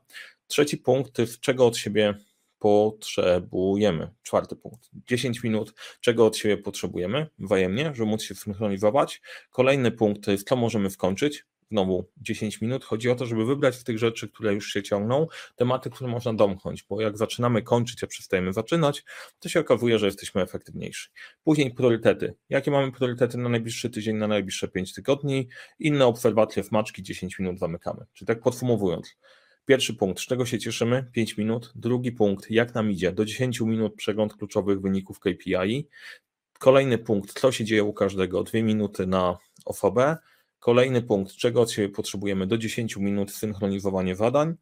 Trzeci 0.47 0.77
punkt 0.77 1.17
czego 1.41 1.65
od 1.65 1.77
siebie 1.77 2.13
potrzebujemy. 2.59 4.11
Czwarty 4.23 4.55
punkt. 4.55 4.89
10 4.93 5.43
minut, 5.43 5.73
czego 6.01 6.25
od 6.25 6.37
siebie 6.37 6.57
potrzebujemy 6.57 7.27
wzajemnie, 7.39 7.91
żeby 7.95 8.09
móc 8.09 8.23
się 8.23 8.35
synchronizować. 8.35 9.21
Kolejny 9.51 9.91
punkt 9.91 10.25
co 10.45 10.55
możemy 10.55 10.89
skończyć. 10.89 11.45
Znowu 11.71 12.09
10 12.17 12.61
minut. 12.61 12.85
Chodzi 12.85 13.09
o 13.09 13.15
to, 13.15 13.25
żeby 13.25 13.45
wybrać 13.45 13.75
z 13.75 13.83
tych 13.83 13.99
rzeczy, 13.99 14.29
które 14.29 14.53
już 14.53 14.73
się 14.73 14.83
ciągną, 14.83 15.27
tematy, 15.55 15.89
które 15.89 16.09
można 16.09 16.33
domknąć, 16.33 16.83
bo 16.83 17.01
jak 17.01 17.17
zaczynamy 17.17 17.61
kończyć, 17.61 18.03
a 18.03 18.07
przestajemy 18.07 18.53
zaczynać, 18.53 19.03
to 19.39 19.49
się 19.49 19.59
okazuje, 19.59 19.99
że 19.99 20.05
jesteśmy 20.05 20.41
efektywniejsi. 20.41 21.09
Później 21.43 21.73
priorytety. 21.73 22.33
Jakie 22.49 22.71
mamy 22.71 22.91
priorytety 22.91 23.37
na 23.37 23.49
najbliższy 23.49 23.89
tydzień, 23.89 24.15
na 24.15 24.27
najbliższe 24.27 24.67
5 24.67 24.93
tygodni? 24.93 25.47
Inne 25.79 26.05
obserwacje 26.05 26.63
w 26.63 26.71
maczki 26.71 27.03
10 27.03 27.39
minut 27.39 27.59
zamykamy. 27.59 28.05
Czyli 28.13 28.27
tak 28.27 28.41
podsumowując, 28.41 29.17
Pierwszy 29.67 29.93
punkt, 29.93 30.19
z 30.19 30.25
czego 30.25 30.45
się 30.45 30.59
cieszymy? 30.59 31.09
5 31.13 31.37
minut. 31.37 31.71
Drugi 31.75 32.11
punkt, 32.11 32.51
jak 32.51 32.75
nam 32.75 32.91
idzie? 32.91 33.11
Do 33.11 33.25
10 33.25 33.61
minut 33.61 33.95
przegląd 33.95 34.35
kluczowych 34.35 34.81
wyników 34.81 35.19
KPI. 35.19 35.87
Kolejny 36.59 36.97
punkt, 36.97 37.39
co 37.39 37.51
się 37.51 37.65
dzieje 37.65 37.83
u 37.83 37.93
każdego? 37.93 38.43
2 38.43 38.61
minuty 38.61 39.07
na 39.07 39.37
OFB. 39.65 39.97
Kolejny 40.59 41.01
punkt, 41.01 41.33
czego 41.33 41.61
od 41.61 41.71
siebie 41.71 41.89
potrzebujemy? 41.89 42.47
Do 42.47 42.57
10 42.57 42.97
minut 42.97 43.31
synchronizowanie 43.31 44.15
zadań. 44.15 44.55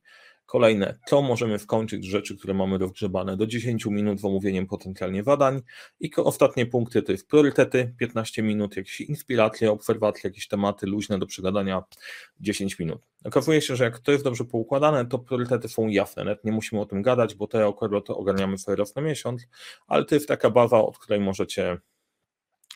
Kolejne, 0.45 0.99
co 1.08 1.21
możemy 1.21 1.60
skończyć 1.60 2.05
rzeczy, 2.05 2.38
które 2.38 2.53
mamy 2.53 2.77
rozgrzebane 2.77 3.38
do 3.38 3.47
10 3.47 3.86
minut 3.86 4.19
z 4.19 4.25
omówieniem 4.25 4.67
potencjalnie 4.67 5.23
zadań. 5.23 5.62
I 5.99 6.15
ostatnie 6.15 6.65
punkty 6.65 7.01
to 7.01 7.12
jest 7.12 7.27
priorytety, 7.27 7.93
15 7.99 8.43
minut, 8.43 8.77
jakieś 8.77 9.01
inspiracje, 9.01 9.71
obserwacje, 9.71 10.21
jakieś 10.29 10.47
tematy 10.47 10.88
luźne 10.88 11.19
do 11.19 11.25
przegadania 11.25 11.84
10 12.39 12.79
minut. 12.79 13.01
Okazuje 13.23 13.62
się, 13.62 13.75
że 13.75 13.84
jak 13.84 13.99
to 13.99 14.12
jest 14.12 14.23
dobrze 14.23 14.45
poukładane, 14.45 15.05
to 15.05 15.19
priorytety 15.19 15.69
są 15.69 15.88
jasne, 15.88 16.23
nawet 16.23 16.43
nie 16.43 16.51
musimy 16.51 16.81
o 16.81 16.86
tym 16.86 17.01
gadać, 17.01 17.36
bo 17.36 17.47
te 17.47 17.67
akurat 17.67 18.10
ogarniamy 18.10 18.58
sobie 18.58 18.75
raz 18.75 18.95
na 18.95 19.01
miesiąc, 19.01 19.47
ale 19.88 20.05
to 20.05 20.15
jest 20.15 20.27
taka 20.27 20.49
baza, 20.49 20.77
od 20.77 20.97
której 20.97 21.19
możecie 21.19 21.77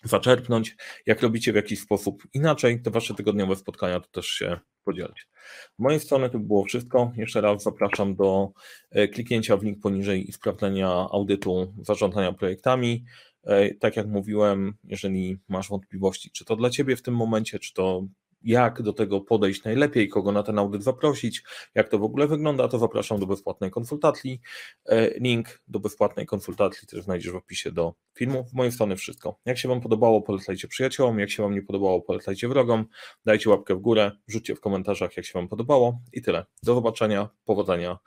zaczerpnąć. 0.04 0.76
Jak 1.06 1.22
robicie 1.22 1.52
w 1.54 1.56
jakiś 1.56 1.80
sposób 1.80 2.24
inaczej, 2.34 2.82
te 2.82 2.92
wasze 2.92 3.14
tygodniowe 3.14 3.56
spotkania 3.56 4.00
to 4.00 4.08
też 4.12 4.28
się 4.28 4.60
podzielić. 4.84 5.28
Z 5.76 5.80
mojej 5.80 6.00
strony 6.00 6.30
to 6.30 6.40
było 6.40 6.66
wszystko. 6.66 7.12
Jeszcze 7.16 7.42
raz 7.42 7.64
zapraszam 7.64 8.16
do 8.16 8.52
e, 8.92 9.08
kliknięcia 9.08 9.58
w 9.58 9.64
link 9.64 9.80
poniżej 9.80 10.30
i 10.30 10.34
sprawdzenia 10.34 10.90
audytu 10.90 11.74
zarządzania 11.82 12.34
projektami. 12.34 13.06
E, 13.44 13.74
tak 13.74 13.96
jak 13.96 14.08
mówiłem, 14.08 14.74
jeżeli 14.84 15.38
masz 15.48 15.70
wątpliwości, 15.70 16.32
czy 16.32 16.46
to 16.46 16.56
dla 16.56 16.70
Ciebie 16.70 16.96
w 16.96 17.02
tym 17.02 17.16
momencie, 17.16 17.60
czy 17.60 17.74
to 17.74 18.08
jak 18.42 18.82
do 18.82 18.94
tego 18.94 19.22
podejść 19.22 19.64
najlepiej, 19.64 20.10
kogo 20.10 20.32
na 20.32 20.44
ten 20.44 20.60
audyt 20.60 20.84
zaprosić, 20.84 21.44
jak 21.76 21.90
to 21.90 22.00
w 22.00 22.04
ogóle 22.04 22.28
wygląda, 22.28 22.68
to 22.68 22.80
zapraszam 22.80 23.20
do 23.20 23.28
bezpłatnej 23.28 23.72
konsultacji. 23.72 24.42
E, 24.86 25.20
link 25.20 25.62
do 25.68 25.80
bezpłatnej 25.80 26.26
konsultacji 26.26 26.88
też 26.88 27.04
znajdziesz 27.04 27.32
w 27.32 27.36
opisie 27.36 27.72
do 27.72 27.94
filmu. 28.18 28.44
W 28.44 28.54
mojej 28.54 28.72
strony 28.72 28.96
wszystko. 28.96 29.40
Jak 29.46 29.58
się 29.58 29.68
Wam 29.68 29.82
podobało, 29.82 30.22
polecajcie 30.22 30.68
przyjaciołom, 30.68 31.20
jak 31.20 31.30
się 31.30 31.44
Wam 31.44 31.54
nie 31.54 31.62
podobało, 31.62 32.02
polecajcie 32.02 32.48
wrogom, 32.48 32.86
dajcie 33.26 33.50
łapkę 33.50 33.76
w 33.76 33.80
górę, 33.80 34.12
rzućcie 34.28 34.56
w 34.56 34.60
komentarzach, 34.60 35.18
jak 35.18 35.26
się 35.26 35.34
Wam 35.34 35.48
podobało 35.48 36.00
i 36.14 36.22
tyle. 36.22 36.46
Do 36.64 36.76
zobaczenia, 36.76 37.30
powodzenia 37.46 38.00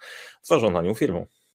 w 0.43 0.47
zarządzaniu 0.47 0.95
firmą. 0.95 1.27